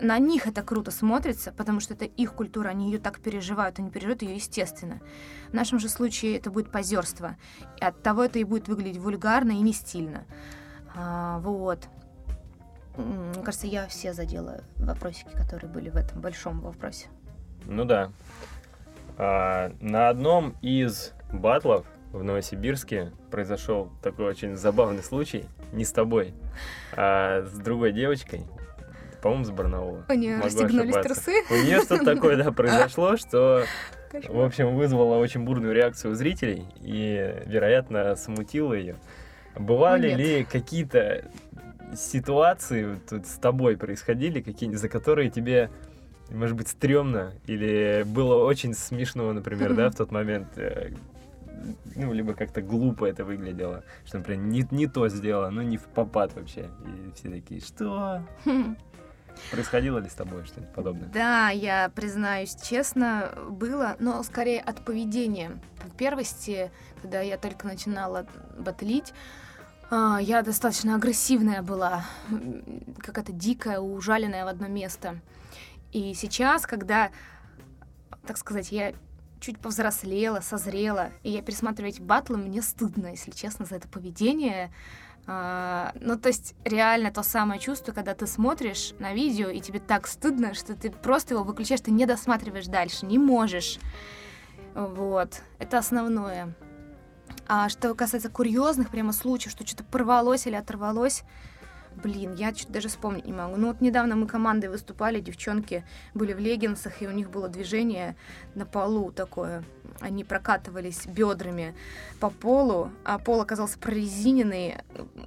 [0.00, 3.90] на них это круто смотрится, потому что это их культура, они ее так переживают, они
[3.90, 5.00] переживают ее естественно.
[5.50, 7.36] В нашем же случае это будет позерство.
[7.80, 10.24] И от того это и будет выглядеть вульгарно и не стильно.
[10.94, 11.88] А, вот.
[12.96, 17.06] Мне кажется, я все задела вопросики, которые были в этом большом вопросе.
[17.64, 18.10] Ну да.
[19.18, 26.34] А, на одном из батлов в Новосибирске произошел такой очень забавный случай, не с тобой,
[26.94, 28.46] а с другой девочкой,
[29.22, 30.04] по-моему, с Барнаула.
[30.08, 31.32] У нее расстегнулись трусы.
[31.48, 33.64] У нее что-то такое, да, произошло, что,
[34.12, 38.96] в общем, вызвало очень бурную реакцию у зрителей и, вероятно, смутило ее.
[39.56, 41.24] Бывали ли какие-то
[41.94, 45.70] ситуации тут с тобой происходили, какие за которые тебе,
[46.30, 50.90] может быть, стрёмно или было очень смешно, например, да, в тот момент, э,
[51.94, 55.84] ну, либо как-то глупо это выглядело, что, например, не, не то сделала, ну, не в
[55.84, 56.70] попад вообще.
[56.86, 58.22] И все такие, что?
[59.50, 61.08] Происходило ли с тобой что-нибудь подобное?
[61.08, 65.60] Да, я признаюсь честно, было, но скорее от поведения.
[65.84, 68.26] В первости, когда я только начинала
[68.58, 69.12] батлить,
[69.90, 72.04] а, я достаточно агрессивная была,
[72.98, 75.20] какая-то дикая, ужаленная в одно место.
[75.92, 77.10] И сейчас, когда,
[78.26, 78.94] так сказать, я
[79.42, 84.72] чуть повзрослела, созрела, и я пересматриваю эти батлы, мне стыдно, если честно, за это поведение.
[85.26, 89.78] А, ну, то есть, реально то самое чувство, когда ты смотришь на видео, и тебе
[89.78, 93.78] так стыдно, что ты просто его выключаешь, ты не досматриваешь дальше, не можешь.
[94.74, 96.54] Вот, это основное.
[97.46, 101.24] А что касается курьезных прямо случаев, что что-то порвалось или оторвалось,
[101.96, 103.56] Блин, я что-то даже вспомнить не могу.
[103.56, 108.16] Ну вот недавно мы командой выступали, девчонки были в леггинсах, и у них было движение
[108.54, 109.64] на полу такое.
[110.00, 111.74] Они прокатывались бедрами
[112.20, 114.76] по полу, а пол оказался прорезиненный,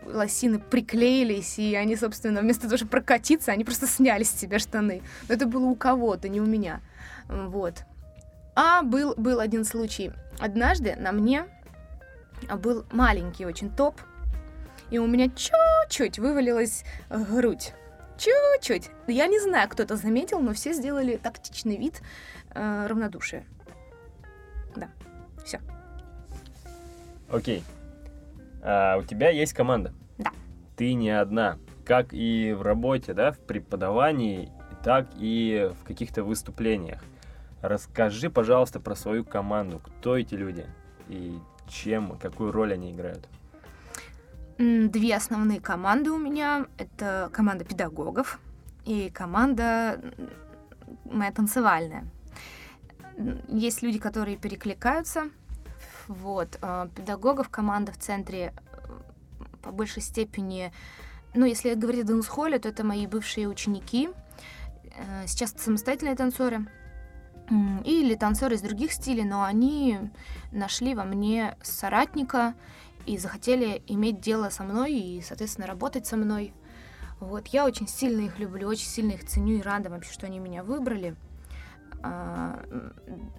[0.05, 5.01] лосины приклеились, и они, собственно, вместо того, чтобы прокатиться, они просто сняли с себя штаны.
[5.27, 6.81] Но это было у кого-то, не у меня.
[7.27, 7.83] Вот.
[8.55, 10.11] А был, был один случай.
[10.39, 11.45] Однажды на мне
[12.57, 13.99] был маленький очень топ,
[14.89, 17.73] и у меня чуть-чуть вывалилась грудь.
[18.17, 18.89] Чуть-чуть.
[19.07, 22.01] Я не знаю, кто это заметил, но все сделали тактичный вид
[22.53, 23.45] э, равнодушия.
[25.45, 25.61] Все.
[27.29, 27.63] Окей.
[28.61, 29.93] А, у тебя есть команда?
[30.17, 30.31] Да.
[30.75, 31.57] Ты не одна.
[31.85, 34.51] Как и в работе, да, в преподавании,
[34.83, 37.03] так и в каких-то выступлениях.
[37.61, 39.79] Расскажи, пожалуйста, про свою команду.
[39.79, 40.65] Кто эти люди
[41.07, 43.27] и чем, какую роль они играют?
[44.57, 46.65] Две основные команды у меня.
[46.77, 48.39] Это команда педагогов
[48.85, 50.01] и команда
[51.03, 52.05] моя танцевальная.
[53.47, 55.29] Есть люди, которые перекликаются.
[56.07, 56.57] Вот.
[56.61, 58.87] А, педагогов команда в центре э,
[59.61, 60.71] по большей степени...
[61.33, 64.09] Ну, если говорить о дэнс-холле, то это мои бывшие ученики.
[64.95, 66.67] Э, сейчас самостоятельные танцоры
[67.83, 69.99] или танцоры из других стилей, но они
[70.51, 72.55] нашли во мне соратника
[73.05, 76.53] и захотели иметь дело со мной и, соответственно, работать со мной.
[77.19, 80.39] Вот, я очень сильно их люблю, очень сильно их ценю и рада вообще, что они
[80.39, 81.15] меня выбрали.
[82.03, 82.63] А,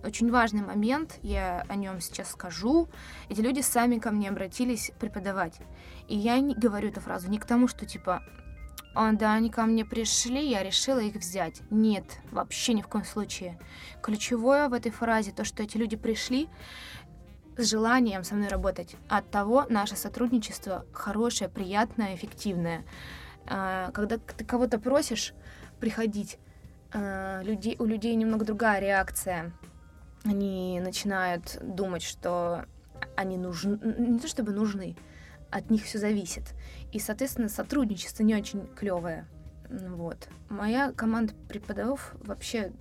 [0.05, 2.89] очень важный момент, я о нем сейчас скажу.
[3.29, 5.59] Эти люди сами ко мне обратились преподавать.
[6.09, 8.23] И я не говорю эту фразу не к тому, что типа
[8.99, 11.61] а, да, они ко мне пришли, я решила их взять.
[11.71, 13.59] Нет, вообще ни в коем случае.
[14.03, 16.49] Ключевое в этой фразе то, что эти люди пришли
[17.59, 18.97] с желанием со мной работать.
[19.09, 22.87] От того наше сотрудничество хорошее, приятное, эффективное.
[23.47, 25.35] А, когда ты кого-то просишь
[25.79, 26.39] приходить,
[26.93, 29.53] а, людей, у людей немного другая реакция.
[30.25, 32.65] Они начинают думать, что
[33.17, 34.97] они нужны, не то чтобы нужны,
[35.51, 36.55] от них все зависит.
[36.93, 39.27] И, соответственно, сотрудничество не очень клевое.
[39.69, 40.29] Вот.
[40.49, 42.73] Моя команда преподавов вообще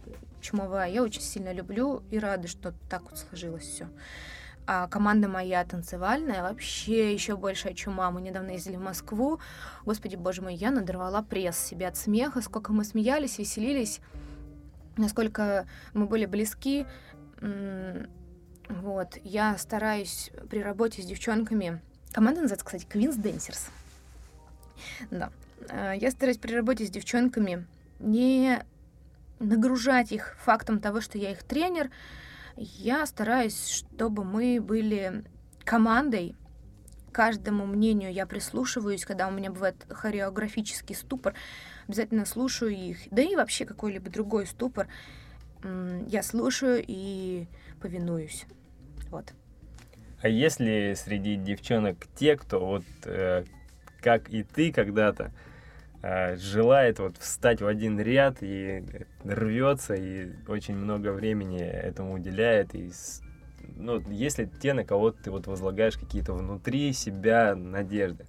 [0.42, 0.90] чумовая.
[0.90, 3.88] Я очень сильно люблю и рада, что так вот сложилось все.
[4.68, 8.10] А команда моя танцевальная вообще еще большая чума.
[8.12, 9.40] Мы недавно ездили в Москву.
[9.86, 12.42] Господи, боже мой, я надорвала пресс себе от смеха.
[12.42, 14.00] Сколько мы смеялись, веселились.
[14.98, 16.86] Насколько мы были близки.
[18.70, 19.18] Вот.
[19.24, 21.82] Я стараюсь при работе с девчонками
[22.16, 23.70] Команда называется, кстати, Queen's Dancers.
[25.12, 25.32] Да.
[25.70, 27.68] А, я стараюсь при работе с девчонками
[28.00, 28.64] не
[29.40, 31.92] нагружать их фактом того, что я их тренер.
[32.58, 35.24] Я стараюсь, чтобы мы были
[35.64, 36.36] командой.
[37.12, 41.34] Каждому мнению я прислушиваюсь, когда у меня бывает хореографический ступор,
[41.88, 42.98] обязательно слушаю их.
[43.12, 44.88] Да и вообще какой-либо другой ступор.
[46.08, 47.48] Я слушаю и
[47.82, 48.46] повинуюсь.
[49.10, 49.34] Вот.
[50.22, 53.46] А если среди девчонок те, кто вот э,
[54.02, 55.32] как и ты когда-то
[56.36, 58.84] желает вот встать в один ряд и
[59.24, 62.92] рвется и очень много времени этому уделяет и
[63.78, 68.26] ну, если те, на кого ты вот возлагаешь какие-то внутри себя надежды,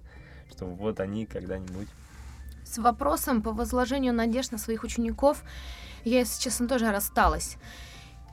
[0.49, 1.87] что вот они когда-нибудь...
[2.65, 5.43] С вопросом по возложению надежд на своих учеников
[6.03, 7.57] я, если честно, тоже рассталась.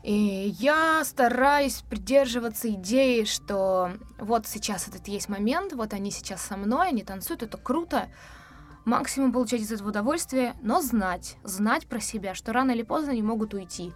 [0.03, 6.57] И я стараюсь придерживаться идеи, что вот сейчас этот есть момент, вот они сейчас со
[6.57, 8.09] мной, они танцуют, это круто.
[8.85, 13.23] Максимум получать из этого удовольствие, но знать, знать про себя, что рано или поздно они
[13.23, 13.93] могут уйти.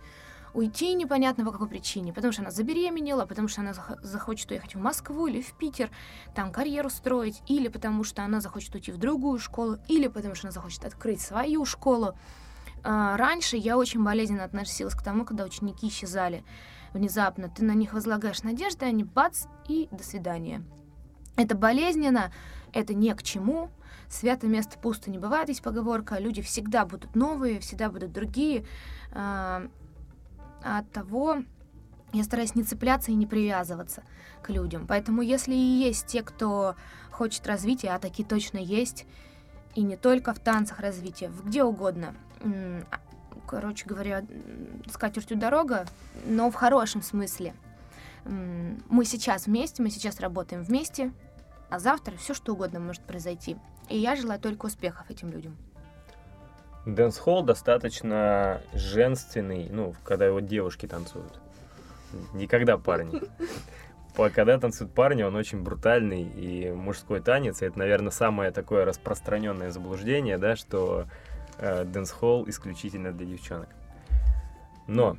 [0.55, 4.81] Уйти непонятно по какой причине, потому что она забеременела, потому что она захочет уехать в
[4.81, 5.90] Москву или в Питер,
[6.35, 10.46] там карьеру строить, или потому что она захочет уйти в другую школу, или потому что
[10.46, 12.14] она захочет открыть свою школу.
[12.83, 16.44] А, раньше я очень болезненно относилась к тому, когда ученики исчезали
[16.94, 17.51] внезапно.
[17.51, 20.64] Ты на них возлагаешь надежды, они бац, и до свидания.
[21.37, 22.33] Это болезненно,
[22.72, 23.70] это не к чему.
[24.09, 26.18] Свято место пусто не бывает, есть поговорка.
[26.18, 28.64] Люди всегда будут новые, всегда будут другие.
[29.12, 29.68] А,
[30.62, 31.42] от того
[32.12, 34.03] я стараюсь не цепляться и не привязываться
[34.42, 34.87] к людям.
[34.87, 36.75] Поэтому если и есть те, кто
[37.11, 39.07] хочет развития, а такие точно есть,
[39.75, 42.14] и не только в танцах развития, где угодно,
[43.47, 44.25] короче говоря,
[44.90, 45.87] скатертью дорога,
[46.27, 47.55] но в хорошем смысле.
[48.25, 51.12] Мы сейчас вместе, мы сейчас работаем вместе,
[51.71, 53.57] а завтра все что угодно может произойти.
[53.88, 55.57] И я желаю только успехов этим людям.
[56.85, 61.40] Дэнс-холл достаточно женственный, ну, когда его девушки танцуют.
[62.33, 63.20] Не когда парни.
[64.34, 67.62] Когда танцуют парни, он очень брутальный и мужской танец.
[67.62, 71.05] И это, наверное, самое такое распространенное заблуждение, да, что
[71.59, 73.68] э, дэнс-холл исключительно для девчонок.
[74.89, 75.18] Но,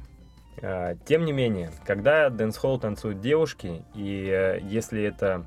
[0.61, 5.45] э, тем не менее, когда дэнс-холл танцуют девушки, и э, если это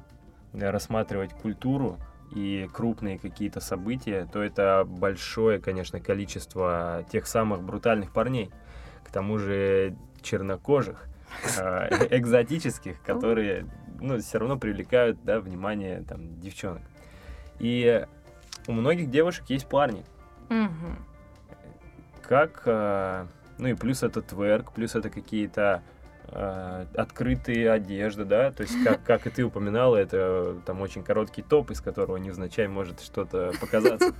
[0.54, 1.98] рассматривать культуру
[2.34, 8.50] и крупные какие-то события, то это большое, конечно, количество тех самых брутальных парней.
[9.04, 11.06] К тому же чернокожих,
[11.58, 13.66] э, экзотических, которые
[14.00, 16.82] ну, все равно привлекают, да, внимание, там, девчонок.
[17.58, 18.04] И
[18.66, 20.04] у многих девушек есть парни.
[22.22, 23.26] Как, э,
[23.58, 25.82] ну и плюс это тверк, плюс это какие-то
[26.32, 31.70] открытые одежды, да, то есть как, как и ты упоминала, это там очень короткий топ,
[31.70, 34.14] из которого невзначай может что-то показаться.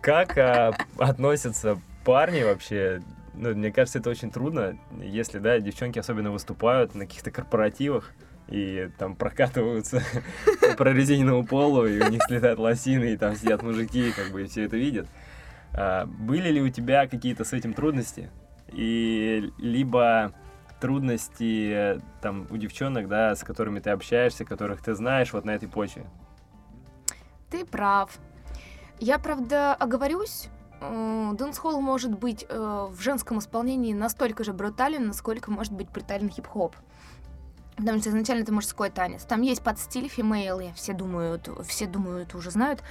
[0.00, 3.02] Как э, относятся парни вообще?
[3.34, 8.12] Ну, мне кажется, это очень трудно, если, да, девчонки особенно выступают на каких-то корпоративах
[8.48, 10.02] и там прокатываются
[10.60, 14.46] по прорезиненному полу, и у них слетают лосины, и там сидят мужики, как бы, и
[14.46, 15.08] все это видят.
[15.72, 18.30] А, были ли у тебя какие-то с этим трудности?
[18.72, 20.32] И либо
[20.80, 25.50] трудности э, там у девчонок, да, с которыми ты общаешься, которых ты знаешь вот на
[25.50, 26.06] этой почве?
[27.50, 28.18] Ты прав.
[28.98, 30.48] Я, правда, оговорюсь,
[30.80, 36.28] э, дэнс-холл может быть э, в женском исполнении настолько же брутален, насколько может быть брутален
[36.28, 36.74] хип-хоп.
[37.76, 39.24] Потому что изначально это мужской танец.
[39.24, 42.82] Там есть подстиль фимейл, все думают, все думают, уже знают.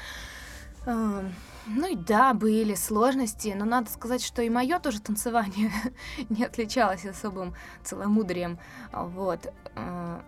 [0.86, 5.72] Ну и да, были сложности, но надо сказать, что и мое тоже танцевание
[6.30, 7.54] не отличалось особым
[7.84, 8.58] целомудрием.
[8.92, 9.54] Вот.
[9.76, 10.22] Э,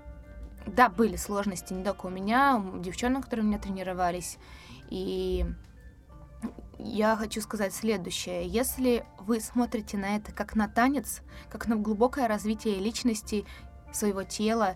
[0.68, 4.38] Да, были сложности не только у меня, у девчонок, которые у меня тренировались.
[4.92, 5.46] И
[6.78, 8.46] я хочу сказать следующее.
[8.48, 13.46] Если вы смотрите на это как на танец, как на глубокое развитие личности,
[13.92, 14.76] своего тела,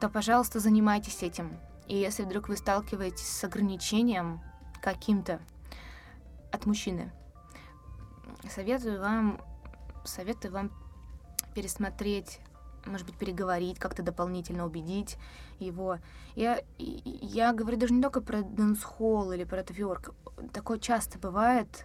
[0.00, 1.56] то, пожалуйста, занимайтесь этим.
[1.86, 4.40] И если вдруг вы сталкиваетесь с ограничением
[4.80, 5.40] каким-то
[6.52, 7.12] от мужчины,
[8.48, 9.40] советую вам,
[10.04, 10.70] советую вам
[11.54, 12.40] пересмотреть,
[12.86, 15.16] может быть, переговорить, как-то дополнительно убедить
[15.58, 15.98] его.
[16.34, 20.14] Я, я говорю даже не только про дэнс-холл или про тверк.
[20.52, 21.84] Такое часто бывает.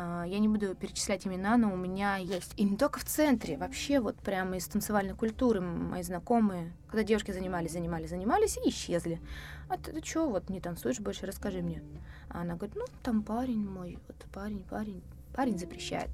[0.00, 2.52] А, Я не буду перечислять имена, но у меня есть.
[2.56, 7.32] И не только в центре, вообще вот прямо из танцевальной культуры мои знакомые, когда девушки
[7.32, 9.20] занимались, занимались, занимались и исчезли.
[9.68, 11.82] А ты, ты что, вот не танцуешь больше, расскажи мне.
[12.28, 15.02] А она говорит, ну, там парень мой, вот парень, парень,
[15.34, 16.10] парень запрещает.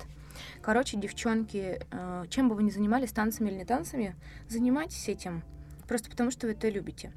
[0.62, 4.16] Короче, девчонки, э, чем бы вы ни занимались, танцами или не танцами,
[4.49, 5.43] занимайтесь этим,
[5.87, 7.12] просто потому что вы это любите.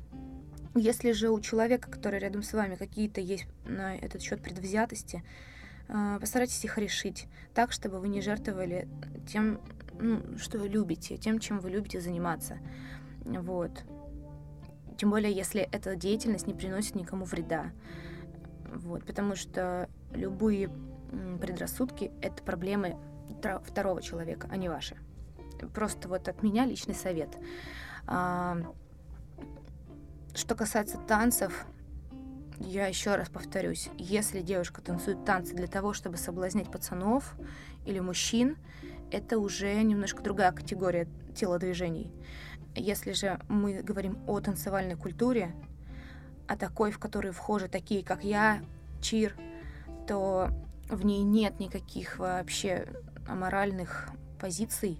[0.76, 5.24] Если же у человека, который рядом с вами, какие-то есть на этот счет предвзятости,
[6.20, 8.88] постарайтесь их решить так, чтобы вы не жертвовали
[9.28, 9.62] тем,
[10.00, 12.60] ну, что вы любите, тем, чем вы любите заниматься.
[13.26, 13.72] Вот.
[14.98, 17.72] Тем более, если эта деятельность не приносит никому вреда.
[18.74, 20.70] Вот, потому что любые
[21.40, 22.98] предрассудки— это проблемы
[23.64, 24.98] второго человека, а не ваши.
[25.74, 27.38] Просто вот от меня личный совет.
[28.06, 28.58] А,
[30.34, 31.66] Что касается танцев,
[32.60, 37.36] я еще раз повторюсь, если девушка танцует танцы для того, чтобы соблазнять пацанов
[37.86, 38.58] или мужчин,
[39.12, 42.12] это уже немножко другая категория телодвижений.
[42.76, 45.56] Если же мы говорим о танцевальной культуре,
[46.48, 48.62] а такой, в которую вхожи такие, как я,
[49.02, 49.36] Чир,
[50.08, 50.50] то
[50.90, 52.88] в ней нет никаких вообще
[53.28, 55.00] аморальных позиций.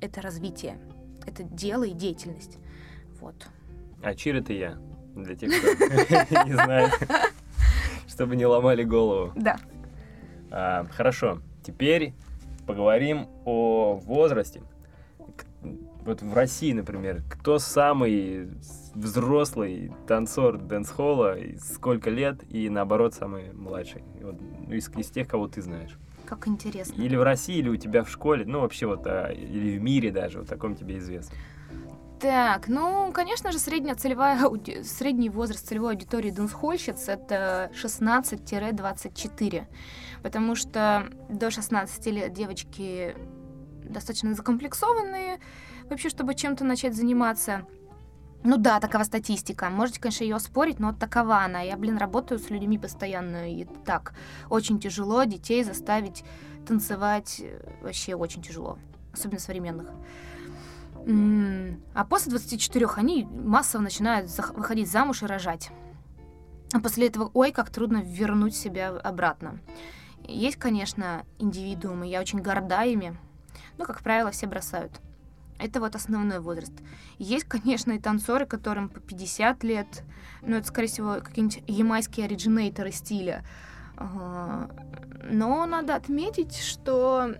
[0.00, 0.78] Это развитие,
[1.26, 2.58] это дело и деятельность.
[3.20, 3.48] Вот.
[4.02, 4.78] А чир это я,
[5.24, 6.92] для тех, кто не знает,
[8.08, 9.32] чтобы не ломали голову.
[9.36, 9.56] Да.
[10.50, 12.14] А, Хорошо, теперь
[12.66, 14.62] поговорим о возрасте.
[16.04, 18.48] Вот в России, например, кто самый
[18.94, 24.04] взрослый танцор дэнс-холла, сколько лет, и наоборот, самый младший?
[24.22, 24.36] Вот,
[24.70, 25.98] из, из тех, кого ты знаешь.
[26.24, 27.00] Как интересно.
[27.00, 30.12] Или в России, или у тебя в школе, ну, вообще вот, а, или в мире
[30.12, 31.36] даже, вот таком тебе известно.
[32.26, 34.36] Так, ну, конечно же, средняя целевая
[34.82, 39.66] средний возраст целевой аудитории дэнсхольщиц это 16-24.
[40.24, 43.14] Потому что до 16 лет девочки
[43.84, 45.38] достаточно закомплексованные,
[45.88, 47.64] вообще, чтобы чем-то начать заниматься.
[48.42, 49.70] Ну да, такова статистика.
[49.70, 51.60] Можете, конечно, ее спорить, но такова она.
[51.60, 54.14] Я, блин, работаю с людьми постоянно, и так
[54.50, 56.24] очень тяжело детей заставить
[56.66, 57.36] танцевать.
[57.38, 58.80] э, Вообще очень тяжело.
[59.12, 59.92] Особенно современных.
[61.06, 65.70] А после 24 они массово начинают выходить замуж и рожать.
[66.72, 69.60] А после этого, ой, как трудно вернуть себя обратно.
[70.24, 73.16] Есть, конечно, индивидуумы, я очень горда ими,
[73.78, 75.00] но, как правило, все бросают.
[75.58, 76.72] Это вот основной возраст.
[77.18, 80.02] Есть, конечно, и танцоры, которым по 50 лет,
[80.42, 83.44] но это, скорее всего, какие-нибудь ямайские оригинейторы стиля.
[83.96, 84.68] Ага.
[85.30, 87.36] Но надо отметить, что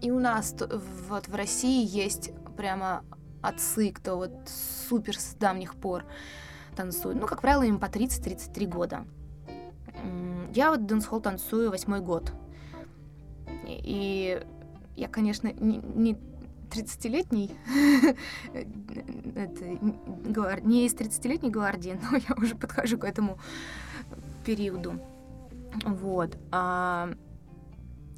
[0.00, 0.54] и у нас
[1.08, 3.04] вот в России есть прямо
[3.42, 4.32] отцы, кто вот
[4.88, 6.04] супер с давних пор
[6.74, 7.18] танцует.
[7.20, 9.04] Ну, как правило, им по 30-33 года.
[10.54, 12.32] Я вот дэнс-холл танцую восьмой год.
[13.66, 14.42] И
[14.96, 16.16] я, конечно, не, не
[16.70, 17.56] 30-летней,
[20.62, 23.38] не из 30-летней гвардии, но я уже подхожу к этому
[24.44, 25.00] периоду.
[25.84, 26.36] Вот.
[26.50, 27.10] А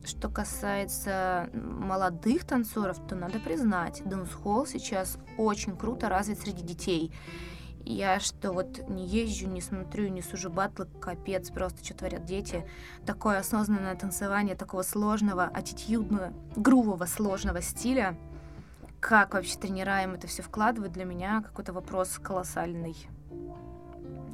[0.08, 7.12] что касается молодых танцоров, то надо признать, дэнс-холл сейчас очень круто развит среди детей.
[7.84, 12.68] Я что вот не езжу, не смотрю, не сужу батлы, капец, просто что творят дети.
[13.06, 18.18] Такое осознанное танцевание такого сложного, аттитюдного, грувого, сложного стиля.
[19.00, 22.96] Как вообще тренера это все вкладывают, для меня какой-то вопрос колоссальный.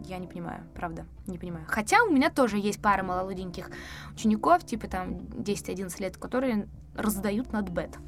[0.07, 1.65] Я не понимаю, правда, не понимаю.
[1.69, 3.71] Хотя у меня тоже есть пара молоденьких
[4.13, 7.99] учеников, типа там 10-11 лет, которые раздают над бет.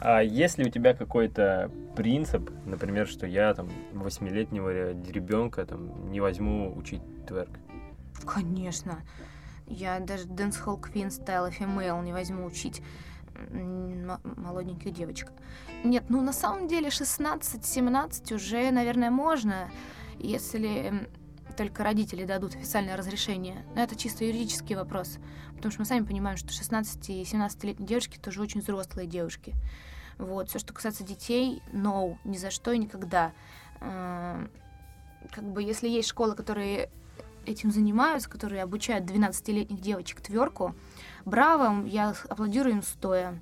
[0.00, 6.20] А есть ли у тебя какой-то принцип, например, что я там восьмилетнего ребенка там не
[6.20, 7.50] возьму учить тверк?
[8.24, 9.02] Конечно.
[9.66, 12.82] Я даже Dance Hall Queen Style Female не возьму учить
[14.36, 15.32] молоденьких девочек.
[15.84, 19.70] Нет, ну на самом деле 16-17 уже, наверное, можно,
[20.18, 21.08] если
[21.56, 23.64] только родители дадут официальное разрешение.
[23.74, 25.18] Но это чисто юридический вопрос,
[25.56, 29.54] потому что мы сами понимаем, что 16 и 17-летние девушки тоже очень взрослые девушки.
[30.18, 33.32] Вот, все, что касается детей, no, ни за что и никогда.
[33.80, 34.50] Эм,
[35.32, 36.90] как бы, если есть школы, которые
[37.44, 40.74] этим занимаются, которые обучают 12-летних девочек тверку,
[41.24, 43.40] браво, я аплодирую им стоя.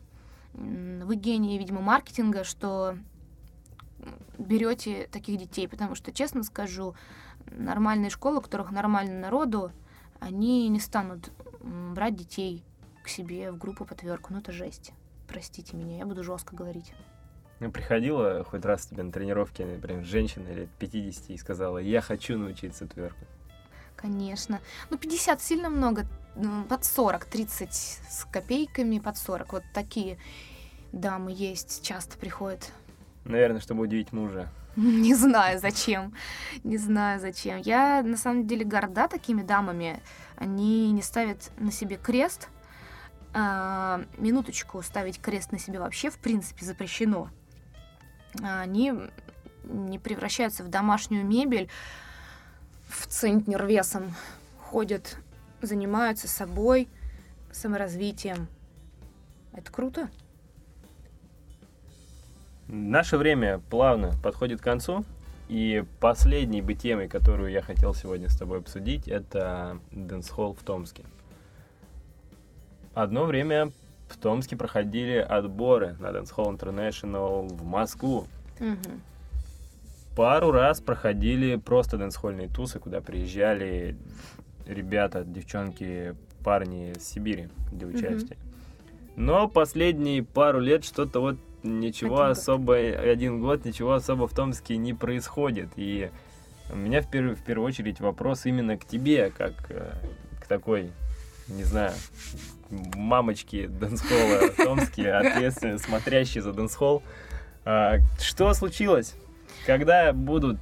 [0.54, 2.96] Вы гении, видимо, маркетинга, что
[4.38, 6.94] берете таких детей, потому что, честно скажу,
[7.50, 9.72] нормальные школы, у которых нормально народу,
[10.20, 11.30] они не станут
[11.62, 12.64] брать детей
[13.02, 14.32] к себе в группу по тверку.
[14.32, 14.92] Ну, это жесть.
[15.28, 16.92] Простите меня, я буду жестко говорить.
[17.58, 22.36] Ну, приходила хоть раз тебе на тренировке, например, женщина лет 50 и сказала, я хочу
[22.36, 23.24] научиться тверку.
[23.96, 24.60] Конечно.
[24.90, 26.06] Ну, 50 сильно много.
[26.34, 29.52] Ну, под 40, 30 с копейками, под 40.
[29.54, 30.18] Вот такие
[30.92, 32.72] дамы есть, часто приходят.
[33.28, 34.48] Наверное, чтобы удивить мужа.
[34.76, 36.14] Не знаю, зачем.
[36.62, 37.58] Не знаю, зачем.
[37.58, 40.00] Я, на самом деле, горда такими дамами.
[40.36, 42.48] Они не ставят на себе крест.
[43.32, 47.30] А, минуточку, ставить крест на себе вообще, в принципе, запрещено.
[48.42, 48.92] Они
[49.64, 51.68] не превращаются в домашнюю мебель,
[52.88, 54.14] в центнер весом.
[54.60, 55.16] Ходят,
[55.62, 56.88] занимаются собой,
[57.50, 58.46] саморазвитием.
[59.52, 60.10] Это круто.
[62.68, 65.04] Наше время плавно подходит к концу.
[65.48, 71.04] И последней бы темой, которую я хотел сегодня с тобой обсудить, это дэнс-холл в Томске.
[72.94, 73.70] Одно время
[74.08, 78.26] в Томске проходили отборы на Dancehall International в Москву.
[78.58, 79.00] Угу.
[80.16, 83.96] Пару раз проходили просто дэнсхольные тусы, куда приезжали
[84.66, 88.34] ребята, девчонки, парни с Сибири для участия.
[88.34, 89.22] Угу.
[89.22, 92.96] Но последние пару лет что-то вот ничего один особо, год.
[92.98, 95.70] один год ничего особо в Томске не происходит.
[95.76, 96.10] И
[96.70, 99.92] у меня в, пер, в первую очередь вопрос именно к тебе, как э,
[100.40, 100.90] к такой,
[101.48, 101.92] не знаю,
[102.70, 107.02] мамочки дэнсхолла Томске, ответственные, смотрящие за дэнсхолл.
[107.64, 109.14] А, что случилось?
[109.66, 110.58] Когда будут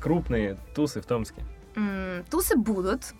[0.00, 1.42] крупные тусы в Томске?
[2.30, 3.14] Тусы будут.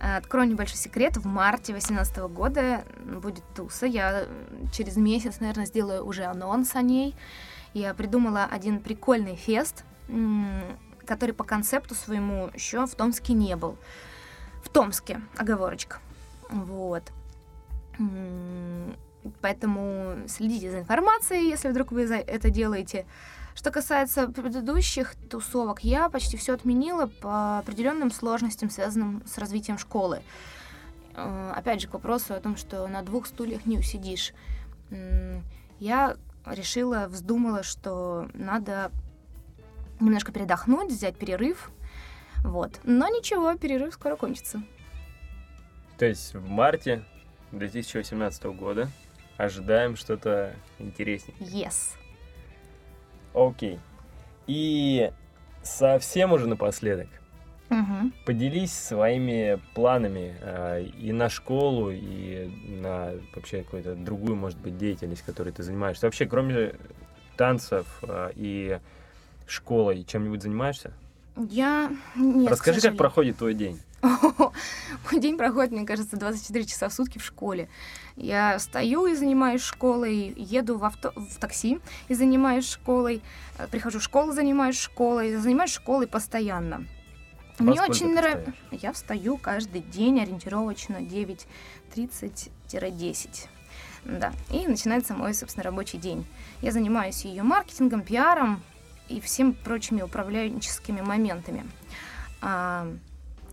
[0.00, 1.18] Открою небольшой секрет.
[1.18, 3.84] В марте 2018 года будет туса.
[3.86, 4.26] Я
[4.72, 7.14] через месяц, наверное, сделаю уже анонс о ней.
[7.74, 9.84] Я придумала один прикольный фест,
[11.04, 13.76] который по концепту своему еще в Томске не был.
[14.64, 15.98] В Томске, оговорочка.
[16.48, 17.02] Вот.
[19.42, 23.04] Поэтому следите за информацией, если вдруг вы это делаете.
[23.54, 30.22] Что касается предыдущих тусовок, я почти все отменила по определенным сложностям, связанным с развитием школы.
[31.14, 34.32] Э, опять же, к вопросу о том, что на двух стульях не усидишь.
[35.78, 38.90] Я решила, вздумала, что надо
[40.00, 41.70] немножко передохнуть, взять перерыв.
[42.42, 42.80] Вот.
[42.84, 44.62] Но ничего, перерыв скоро кончится.
[45.98, 47.04] То есть в марте
[47.52, 48.88] 2018 года
[49.36, 51.36] ожидаем что-то интереснее.
[51.38, 51.99] Yes.
[53.34, 53.78] Окей.
[54.46, 55.10] И
[55.62, 57.08] совсем уже напоследок.
[57.70, 58.10] Угу.
[58.26, 62.50] Поделись своими планами э, и на школу, и
[62.80, 66.06] на вообще какую-то другую, может быть, деятельность, которой ты занимаешься.
[66.06, 66.74] Вообще, кроме
[67.36, 68.80] танцев э, и
[69.46, 70.92] школы, чем-нибудь занимаешься?
[71.36, 71.92] Я...
[72.16, 73.80] Нет, Расскажи, как проходит твой день.
[74.02, 77.68] Мой день проходит, мне кажется, 24 часа в сутки в школе.
[78.16, 81.78] Я стою и занимаюсь школой, еду в, авто, в такси
[82.08, 83.22] и занимаюсь школой,
[83.58, 86.86] э, прихожу в школу, занимаюсь школой, занимаюсь школой постоянно.
[87.58, 88.54] Во Мне очень нравится.
[88.70, 93.48] Я встаю каждый день ориентировочно 9.30-10.
[94.04, 94.32] Да.
[94.50, 96.24] И начинается мой, собственно, рабочий день.
[96.62, 98.62] Я занимаюсь ее маркетингом, пиаром
[99.08, 101.66] и всем прочими управленческими моментами.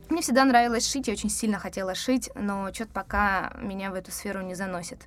[0.09, 4.11] Мне всегда нравилось шить, я очень сильно хотела шить, но что-то пока меня в эту
[4.11, 5.05] сферу не заносит.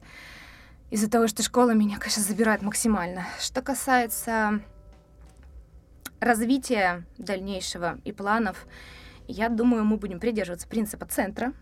[0.91, 3.25] Из-за того, что школа меня, конечно, забирает максимально.
[3.39, 4.61] Что касается
[6.21, 8.67] развития дальнейшего и планов,
[9.27, 11.55] я думаю, мы будем придерживаться принципа центра,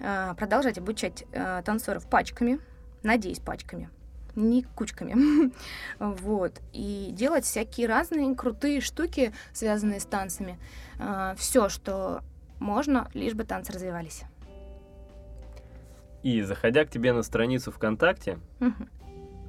[0.00, 2.60] а, продолжать обучать а, танцоров пачками,
[3.02, 3.90] надеюсь, пачками,
[4.36, 5.52] не кучками.
[5.98, 6.60] вот.
[6.72, 10.58] И делать всякие разные крутые штуки, связанные с танцами.
[10.98, 12.22] А, Все, что
[12.58, 14.24] можно, лишь бы танцы развивались.
[16.22, 18.38] И заходя к тебе на страницу ВКонтакте,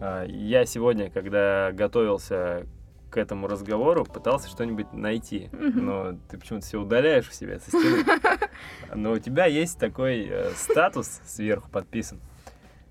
[0.02, 2.66] а, я сегодня, когда готовился
[3.10, 5.86] к этому разговору, пытался что-нибудь найти, Мгм.
[5.86, 8.04] но ты почему-то все удаляешь в себя со стены.
[8.94, 12.20] Но у тебя есть такой э, статус сверху подписан.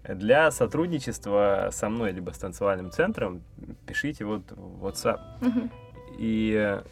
[0.08, 3.42] Для сотрудничества со мной, либо с танцевальным центром,
[3.86, 5.20] пишите вот в WhatsApp.
[5.42, 5.70] Мгм.
[6.18, 6.82] И э,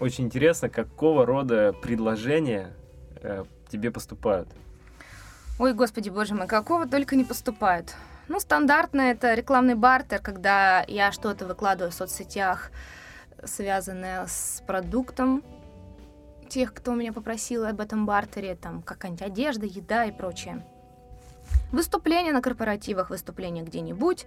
[0.00, 2.74] очень интересно, какого рода предложения
[3.16, 4.48] э, тебе поступают.
[5.58, 7.94] Ой, господи, боже мой, какого только не поступают.
[8.28, 12.70] Ну, стандартно это рекламный бартер, когда я что-то выкладываю в соцсетях,
[13.44, 15.42] связанное с продуктом
[16.48, 20.64] тех, кто меня попросил об этом бартере, там какая-нибудь одежда, еда и прочее.
[21.72, 24.26] Выступления на корпоративах, выступления где-нибудь,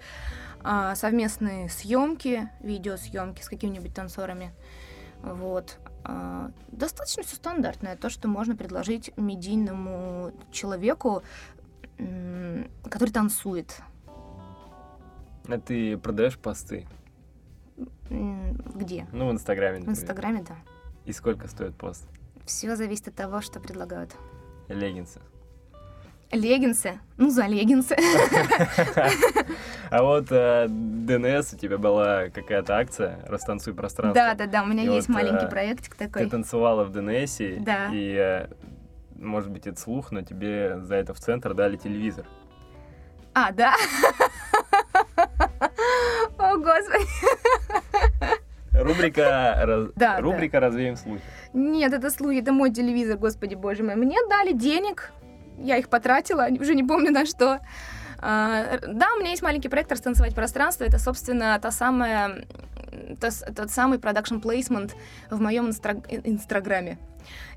[0.63, 4.53] а, совместные съемки, видеосъемки с какими-нибудь танцорами.
[5.23, 5.79] Вот.
[6.03, 11.23] А, Достаточно все стандартное, то, что можно предложить медийному человеку,
[11.97, 13.81] который танцует.
[15.47, 16.87] А ты продаешь посты?
[18.09, 19.07] Где?
[19.11, 19.99] Ну, в Инстаграме, В например.
[19.99, 20.55] Инстаграме, да.
[21.05, 22.07] И сколько стоит пост?
[22.45, 24.15] Все зависит от того, что предлагают.
[24.67, 25.21] Леггинсы.
[26.33, 26.99] Леггинсы.
[27.17, 27.95] Ну, за леггинсы.
[29.89, 34.15] А вот э, ДНС, у тебя была какая-то акция «Растанцуй пространство».
[34.15, 36.27] Да, да, да, у меня есть маленький э, проектик Ты такой.
[36.27, 37.89] танцевала в ДНСе, Да.
[37.93, 38.47] и, э,
[39.15, 42.25] может быть, это слух, но тебе за это в центр дали телевизор.
[43.35, 43.75] А, да?
[46.39, 47.05] О, господи.
[48.73, 51.21] Рубрика, раз- Да, рубрика «Развеем слухи».
[51.53, 53.95] Нет, это слуги, это мой телевизор, господи боже мой.
[53.95, 55.11] Мне дали денег,
[55.57, 57.59] я их потратила, уже не помню на что.
[58.19, 60.85] А, да, у меня есть маленький проект «Растанцевать пространство».
[60.85, 62.45] Это, собственно, та самая,
[63.21, 64.95] с- тот самый продакшн плейсмент
[65.29, 66.99] в моем инстаграме.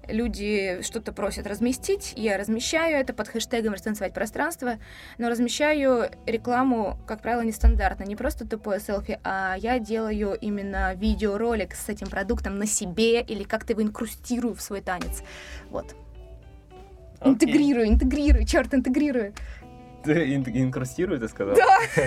[0.09, 4.75] Люди что-то просят разместить, я размещаю это под хэштегом «Растанцевать пространство»,
[5.19, 11.75] но размещаю рекламу, как правило, нестандартно, не просто тупое селфи, а я делаю именно видеоролик
[11.75, 15.23] с этим продуктом на себе или как-то его инкрустирую в свой танец.
[15.71, 15.95] Вот.
[17.31, 17.49] Окей.
[17.49, 19.33] Интегрирую, интегрирую, черт, интегрирую.
[20.05, 21.57] Ты ин- инкрустируй, ты сказал?
[21.57, 21.79] Да.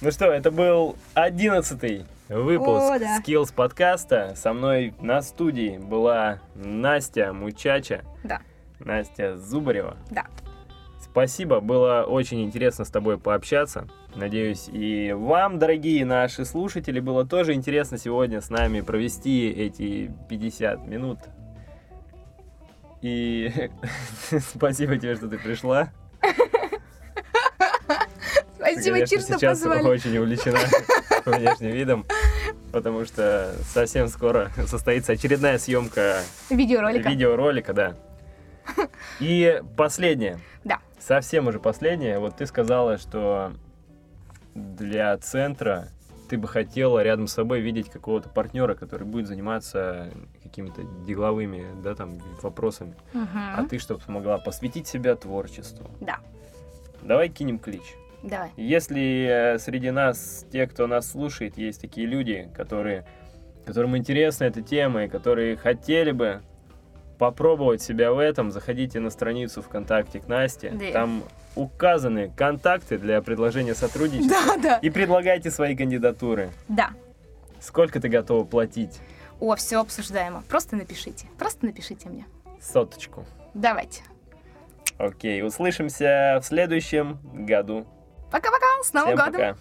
[0.00, 3.20] Ну что, это был одиннадцатый выпуск О, да.
[3.20, 4.34] Skills подкаста.
[4.36, 8.02] Со мной на студии была Настя Мучача.
[8.22, 8.40] Да.
[8.80, 9.96] Настя Зубарева.
[10.10, 10.26] Да.
[11.02, 13.86] Спасибо, было очень интересно с тобой пообщаться.
[14.16, 20.86] Надеюсь, и вам, дорогие наши слушатели, было тоже интересно сегодня с нами провести эти 50
[20.86, 21.18] минут.
[23.04, 23.52] И
[24.54, 25.90] спасибо тебе, что ты пришла.
[28.56, 29.82] Спасибо, Чир, что сейчас позвали.
[29.82, 30.58] очень увлечена
[31.26, 32.06] внешним видом,
[32.72, 37.10] потому что совсем скоро состоится очередная съемка Видеоролика.
[37.10, 37.96] видеоролика, да.
[39.20, 40.38] И последнее.
[40.64, 40.78] Да.
[40.98, 42.18] Совсем уже последнее.
[42.18, 43.52] Вот ты сказала, что
[44.54, 45.88] для центра
[46.30, 50.10] ты бы хотела рядом с собой видеть какого-то партнера, который будет заниматься
[50.54, 52.94] какими-то деловыми, да, там, вопросами.
[53.12, 53.28] Мгм.
[53.34, 55.90] А ты, чтобы смогла посвятить себя творчеству.
[56.00, 56.18] Да.
[57.02, 57.82] Давай кинем клич.
[58.22, 58.50] Давай.
[58.56, 63.04] Если э, среди нас, те, кто нас слушает, есть такие люди, которые,
[63.66, 66.40] которым интересна эта тема и которые хотели бы
[67.18, 70.70] попробовать себя в этом, заходите на страницу ВКонтакте к Насте.
[70.70, 70.92] Да.
[70.92, 71.24] Там
[71.56, 74.36] указаны контакты для предложения сотрудничества.
[74.46, 74.78] Да, да.
[74.78, 76.50] И предлагайте свои кандидатуры.
[76.68, 76.90] Да.
[77.60, 79.00] Сколько ты готова платить?
[79.40, 80.42] О, все обсуждаемо.
[80.48, 81.26] Просто напишите.
[81.38, 82.26] Просто напишите мне.
[82.60, 83.24] Соточку.
[83.52, 84.02] Давайте.
[84.98, 87.86] Окей, услышимся в следующем году.
[88.30, 88.66] Пока-пока.
[88.82, 89.40] С Новым Всем годом.
[89.40, 89.56] пока.